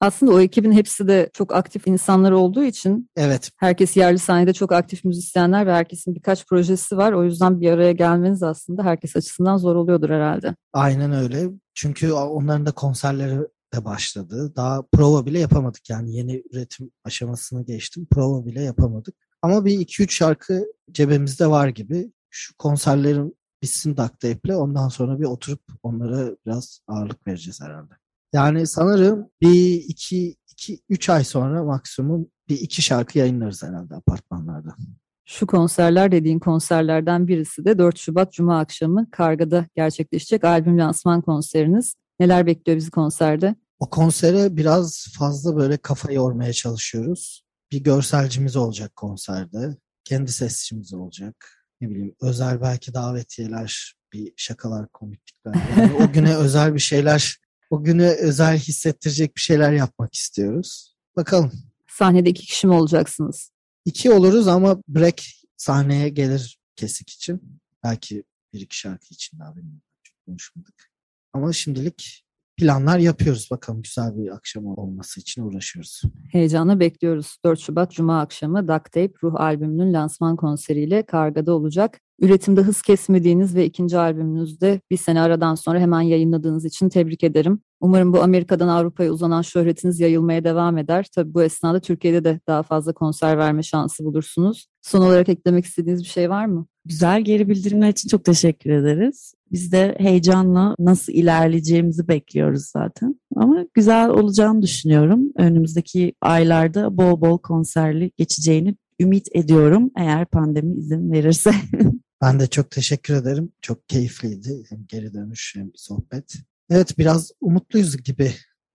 Aslında 0.00 0.32
o 0.32 0.40
ekibin 0.40 0.72
hepsi 0.72 1.08
de 1.08 1.30
çok 1.32 1.54
aktif 1.54 1.86
insanlar 1.86 2.32
olduğu 2.32 2.64
için 2.64 3.10
evet. 3.16 3.50
herkes 3.56 3.96
yerli 3.96 4.18
sahnede 4.18 4.52
çok 4.52 4.72
aktif 4.72 5.04
müzisyenler 5.04 5.66
ve 5.66 5.72
herkesin 5.72 6.14
birkaç 6.14 6.46
projesi 6.46 6.96
var. 6.96 7.12
O 7.12 7.24
yüzden 7.24 7.60
bir 7.60 7.70
araya 7.70 7.92
gelmeniz 7.92 8.42
aslında 8.42 8.84
herkes 8.84 9.16
açısından 9.16 9.56
zor 9.56 9.76
oluyordur 9.76 10.10
herhalde. 10.10 10.54
Aynen 10.72 11.12
öyle. 11.12 11.50
Çünkü 11.74 12.12
onların 12.12 12.66
da 12.66 12.72
konserleri 12.72 13.38
de 13.74 13.84
başladı. 13.84 14.52
Daha 14.56 14.82
prova 14.92 15.26
bile 15.26 15.38
yapamadık 15.38 15.90
yani 15.90 16.16
yeni 16.16 16.42
üretim 16.52 16.90
aşamasını 17.04 17.64
geçtim. 17.64 18.06
Prova 18.10 18.46
bile 18.46 18.62
yapamadık. 18.62 19.14
Ama 19.42 19.64
bir 19.64 19.78
iki 19.78 20.02
üç 20.02 20.16
şarkı 20.16 20.64
cebimizde 20.92 21.46
var 21.46 21.68
gibi. 21.68 22.12
Şu 22.30 22.56
konserlerin 22.56 23.36
bitsin 23.64 23.94
tape'le 23.94 24.54
ondan 24.54 24.88
sonra 24.88 25.20
bir 25.20 25.24
oturup 25.24 25.60
onlara 25.82 26.36
biraz 26.46 26.80
ağırlık 26.88 27.26
vereceğiz 27.26 27.60
herhalde. 27.60 27.94
Yani 28.32 28.66
sanırım 28.66 29.28
bir 29.42 29.74
iki, 29.74 30.36
iki 30.52 30.80
üç 30.88 31.08
ay 31.08 31.24
sonra 31.24 31.64
maksimum 31.64 32.26
bir 32.48 32.60
iki 32.60 32.82
şarkı 32.82 33.18
yayınlarız 33.18 33.62
herhalde 33.62 33.94
apartmanlarda. 33.94 34.76
Şu 35.24 35.46
konserler 35.46 36.12
dediğin 36.12 36.38
konserlerden 36.38 37.28
birisi 37.28 37.64
de 37.64 37.78
4 37.78 37.98
Şubat 37.98 38.32
Cuma 38.32 38.58
akşamı 38.58 39.10
Karga'da 39.10 39.66
gerçekleşecek 39.76 40.44
albüm 40.44 40.78
lansman 40.78 41.22
konseriniz. 41.22 41.94
Neler 42.20 42.46
bekliyor 42.46 42.76
bizi 42.76 42.90
konserde? 42.90 43.54
O 43.78 43.90
konsere 43.90 44.56
biraz 44.56 45.06
fazla 45.18 45.56
böyle 45.56 45.76
kafa 45.76 46.12
yormaya 46.12 46.52
çalışıyoruz. 46.52 47.44
Bir 47.72 47.82
görselcimiz 47.84 48.56
olacak 48.56 48.96
konserde. 48.96 49.76
Kendi 50.04 50.32
sesçimiz 50.32 50.94
olacak 50.94 51.63
ne 51.84 51.90
bileyim 51.90 52.14
özel 52.20 52.60
belki 52.60 52.94
davetiyeler, 52.94 53.94
bir 54.12 54.32
şakalar, 54.36 54.88
komiklikler. 54.88 55.54
Yani 55.78 55.92
o 55.92 56.12
güne 56.12 56.36
özel 56.44 56.74
bir 56.74 56.80
şeyler, 56.80 57.38
o 57.70 57.84
güne 57.84 58.08
özel 58.08 58.58
hissettirecek 58.58 59.36
bir 59.36 59.40
şeyler 59.40 59.72
yapmak 59.72 60.14
istiyoruz. 60.14 60.96
Bakalım. 61.16 61.52
Sahnede 61.88 62.30
iki 62.30 62.46
kişi 62.46 62.66
mi 62.66 62.72
olacaksınız? 62.72 63.50
İki 63.84 64.12
oluruz 64.12 64.48
ama 64.48 64.82
Break 64.88 65.22
sahneye 65.56 66.08
gelir 66.08 66.58
kesik 66.76 67.10
için. 67.10 67.60
Belki 67.84 68.24
bir 68.52 68.60
iki 68.60 68.78
şarkı 68.78 69.06
için 69.10 69.38
daha 69.38 69.56
bilmiyorum. 69.56 69.82
Çok 70.02 70.26
konuşmadık. 70.26 70.90
Ama 71.32 71.52
şimdilik 71.52 72.23
planlar 72.56 72.98
yapıyoruz. 72.98 73.48
Bakalım 73.50 73.82
güzel 73.82 74.16
bir 74.16 74.34
akşam 74.34 74.66
olması 74.66 75.20
için 75.20 75.42
uğraşıyoruz. 75.42 76.02
Heyecanla 76.32 76.80
bekliyoruz. 76.80 77.36
4 77.44 77.60
Şubat 77.60 77.92
Cuma 77.92 78.20
akşamı 78.20 78.68
Duct 78.68 78.92
Tape 78.92 79.12
Ruh 79.22 79.40
albümünün 79.40 79.92
lansman 79.92 80.36
konseriyle 80.36 81.02
Karga'da 81.02 81.52
olacak. 81.52 82.00
Üretimde 82.20 82.60
hız 82.62 82.82
kesmediğiniz 82.82 83.56
ve 83.56 83.64
ikinci 83.64 83.98
albümünüzde 83.98 84.80
bir 84.90 84.96
sene 84.96 85.20
aradan 85.20 85.54
sonra 85.54 85.80
hemen 85.80 86.00
yayınladığınız 86.00 86.64
için 86.64 86.88
tebrik 86.88 87.24
ederim. 87.24 87.60
Umarım 87.80 88.12
bu 88.12 88.22
Amerika'dan 88.22 88.68
Avrupa'ya 88.68 89.12
uzanan 89.12 89.42
şöhretiniz 89.42 90.00
yayılmaya 90.00 90.44
devam 90.44 90.78
eder. 90.78 91.06
Tabii 91.14 91.34
bu 91.34 91.42
esnada 91.42 91.80
Türkiye'de 91.80 92.24
de 92.24 92.40
daha 92.46 92.62
fazla 92.62 92.92
konser 92.92 93.38
verme 93.38 93.62
şansı 93.62 94.04
bulursunuz. 94.04 94.66
Son 94.82 95.00
olarak 95.00 95.28
eklemek 95.28 95.64
istediğiniz 95.64 96.02
bir 96.02 96.08
şey 96.08 96.30
var 96.30 96.46
mı? 96.46 96.66
Güzel 96.86 97.22
geri 97.22 97.48
bildirimler 97.48 97.88
için 97.88 98.08
çok 98.08 98.24
teşekkür 98.24 98.70
ederiz. 98.70 99.34
Biz 99.52 99.72
de 99.72 99.94
heyecanla 99.98 100.74
nasıl 100.78 101.12
ilerleyeceğimizi 101.12 102.08
bekliyoruz 102.08 102.64
zaten. 102.64 103.20
Ama 103.36 103.66
güzel 103.74 104.08
olacağını 104.08 104.62
düşünüyorum. 104.62 105.32
Önümüzdeki 105.36 106.14
aylarda 106.20 106.96
bol 106.96 107.20
bol 107.20 107.38
konserli 107.38 108.10
geçeceğini 108.16 108.76
ümit 109.00 109.28
ediyorum 109.34 109.90
eğer 109.96 110.26
pandemi 110.26 110.74
izin 110.74 111.12
verirse. 111.12 111.50
ben 112.22 112.40
de 112.40 112.46
çok 112.46 112.70
teşekkür 112.70 113.14
ederim. 113.14 113.52
Çok 113.60 113.88
keyifliydi. 113.88 114.64
Hem 114.68 114.86
geri 114.88 115.14
dönüş 115.14 115.54
hem 115.56 115.70
sohbet. 115.74 116.34
Evet 116.70 116.98
biraz 116.98 117.30
umutluyuz 117.40 117.96
gibi. 117.96 118.32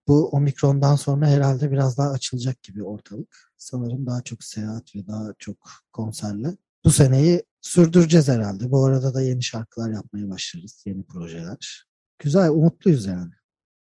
Bu 0.08 0.30
omikrondan 0.30 0.96
sonra 0.96 1.28
herhalde 1.28 1.72
biraz 1.72 1.98
daha 1.98 2.10
açılacak 2.10 2.64
gibi 2.64 2.84
ortalık. 2.84 3.54
Sanırım 3.58 4.06
daha 4.06 4.22
çok 4.22 4.44
seyahat 4.44 4.96
ve 4.96 5.08
daha 5.08 5.34
çok 5.40 5.58
konserle. 5.94 6.58
Bu 6.86 6.92
seneyi 6.92 7.44
sürdüreceğiz 7.62 8.28
herhalde. 8.28 8.72
Bu 8.72 8.86
arada 8.86 9.14
da 9.14 9.22
yeni 9.22 9.44
şarkılar 9.44 9.90
yapmaya 9.90 10.30
başlarız. 10.30 10.84
Yeni 10.86 11.04
projeler. 11.04 11.86
Güzel, 12.20 12.50
umutluyuz 12.50 13.06
yani. 13.06 13.32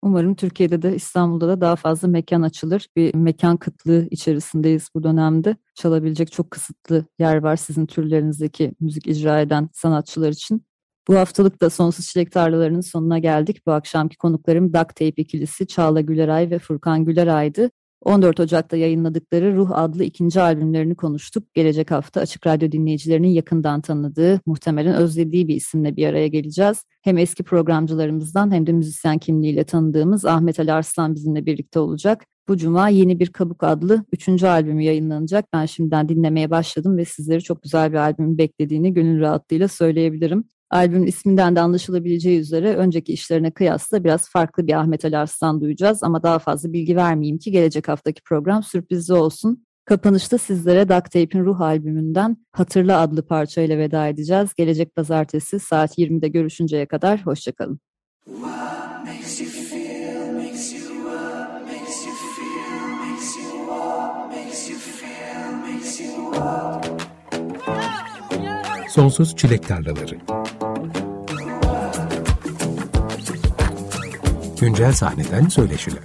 Umarım 0.01 0.35
Türkiye'de 0.35 0.81
de 0.81 0.95
İstanbul'da 0.95 1.47
da 1.47 1.61
daha 1.61 1.75
fazla 1.75 2.07
mekan 2.07 2.41
açılır. 2.41 2.87
Bir 2.95 3.15
mekan 3.15 3.57
kıtlığı 3.57 4.07
içerisindeyiz 4.11 4.89
bu 4.95 5.03
dönemde. 5.03 5.57
Çalabilecek 5.75 6.31
çok 6.31 6.51
kısıtlı 6.51 7.05
yer 7.19 7.37
var 7.37 7.55
sizin 7.55 7.85
türlerinizdeki 7.85 8.73
müzik 8.79 9.07
icra 9.07 9.41
eden 9.41 9.69
sanatçılar 9.73 10.29
için. 10.29 10.65
Bu 11.07 11.15
haftalık 11.15 11.61
da 11.61 11.69
Sonsuz 11.69 12.07
Çilek 12.07 12.31
Tarlalarının 12.31 12.81
sonuna 12.81 13.19
geldik. 13.19 13.67
Bu 13.67 13.71
akşamki 13.71 14.17
konuklarım 14.17 14.73
Duck 14.73 14.87
Tape 14.95 15.21
ikilisi 15.21 15.67
Çağla 15.67 16.01
Güleray 16.01 16.49
ve 16.49 16.59
Furkan 16.59 17.05
Güleray'dı. 17.05 17.69
14 18.05 18.39
Ocak'ta 18.39 18.77
yayınladıkları 18.77 19.55
Ruh 19.55 19.71
adlı 19.71 20.03
ikinci 20.03 20.41
albümlerini 20.41 20.95
konuştuk. 20.95 21.53
Gelecek 21.53 21.91
hafta 21.91 22.21
Açık 22.21 22.47
Radyo 22.47 22.71
dinleyicilerinin 22.71 23.27
yakından 23.27 23.81
tanıdığı, 23.81 24.41
muhtemelen 24.45 24.95
özlediği 24.95 25.47
bir 25.47 25.55
isimle 25.55 25.95
bir 25.95 26.07
araya 26.07 26.27
geleceğiz. 26.27 26.85
Hem 27.01 27.17
eski 27.17 27.43
programcılarımızdan 27.43 28.51
hem 28.51 28.67
de 28.67 28.71
müzisyen 28.71 29.17
kimliğiyle 29.17 29.63
tanıdığımız 29.63 30.25
Ahmet 30.25 30.59
Ali 30.59 30.73
Arslan 30.73 31.15
bizimle 31.15 31.45
birlikte 31.45 31.79
olacak. 31.79 32.25
Bu 32.47 32.57
cuma 32.57 32.89
yeni 32.89 33.19
bir 33.19 33.27
Kabuk 33.27 33.63
adlı 33.63 34.05
üçüncü 34.11 34.47
albümü 34.47 34.83
yayınlanacak. 34.83 35.45
Ben 35.53 35.65
şimdiden 35.65 36.09
dinlemeye 36.09 36.49
başladım 36.49 36.97
ve 36.97 37.05
sizleri 37.05 37.41
çok 37.41 37.63
güzel 37.63 37.91
bir 37.91 37.97
albüm 37.97 38.37
beklediğini 38.37 38.93
gönül 38.93 39.19
rahatlığıyla 39.21 39.67
söyleyebilirim. 39.67 40.43
Albümün 40.73 41.07
isminden 41.07 41.55
de 41.55 41.61
anlaşılabileceği 41.61 42.39
üzere 42.39 42.75
önceki 42.75 43.13
işlerine 43.13 43.51
kıyasla 43.51 44.03
biraz 44.03 44.29
farklı 44.29 44.67
bir 44.67 44.73
Ahmet 44.73 45.05
Ali 45.05 45.17
Arslan 45.17 45.61
duyacağız 45.61 46.03
ama 46.03 46.23
daha 46.23 46.39
fazla 46.39 46.73
bilgi 46.73 46.95
vermeyeyim 46.95 47.37
ki 47.37 47.51
gelecek 47.51 47.87
haftaki 47.87 48.21
program 48.23 48.63
sürprizli 48.63 49.13
olsun. 49.13 49.65
Kapanışta 49.85 50.37
sizlere 50.37 50.89
Duct 50.89 51.11
Tape'in 51.11 51.45
Ruh 51.45 51.61
albümünden 51.61 52.37
Hatırla 52.51 52.99
adlı 52.99 53.27
parçayla 53.27 53.77
veda 53.77 54.07
edeceğiz. 54.07 54.53
Gelecek 54.57 54.95
pazartesi 54.95 55.59
saat 55.59 55.97
20'de 55.97 56.27
görüşünceye 56.27 56.85
kadar 56.85 57.25
hoşçakalın. 57.25 57.79
Sonsuz 68.89 69.35
Çilek 69.35 69.67
Tarlaları 69.67 70.17
Güncel 74.63 74.93
sahneden 74.93 75.47
söyleşiler. 75.47 76.03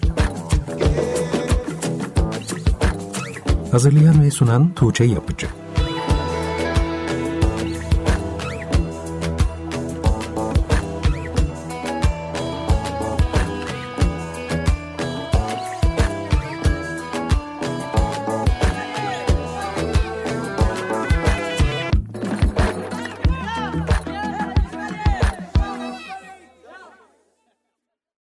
Hazırlayan 3.70 4.22
ve 4.22 4.30
sunan 4.30 4.74
Tuğçe 4.74 5.04
Yapıcı 5.04 5.46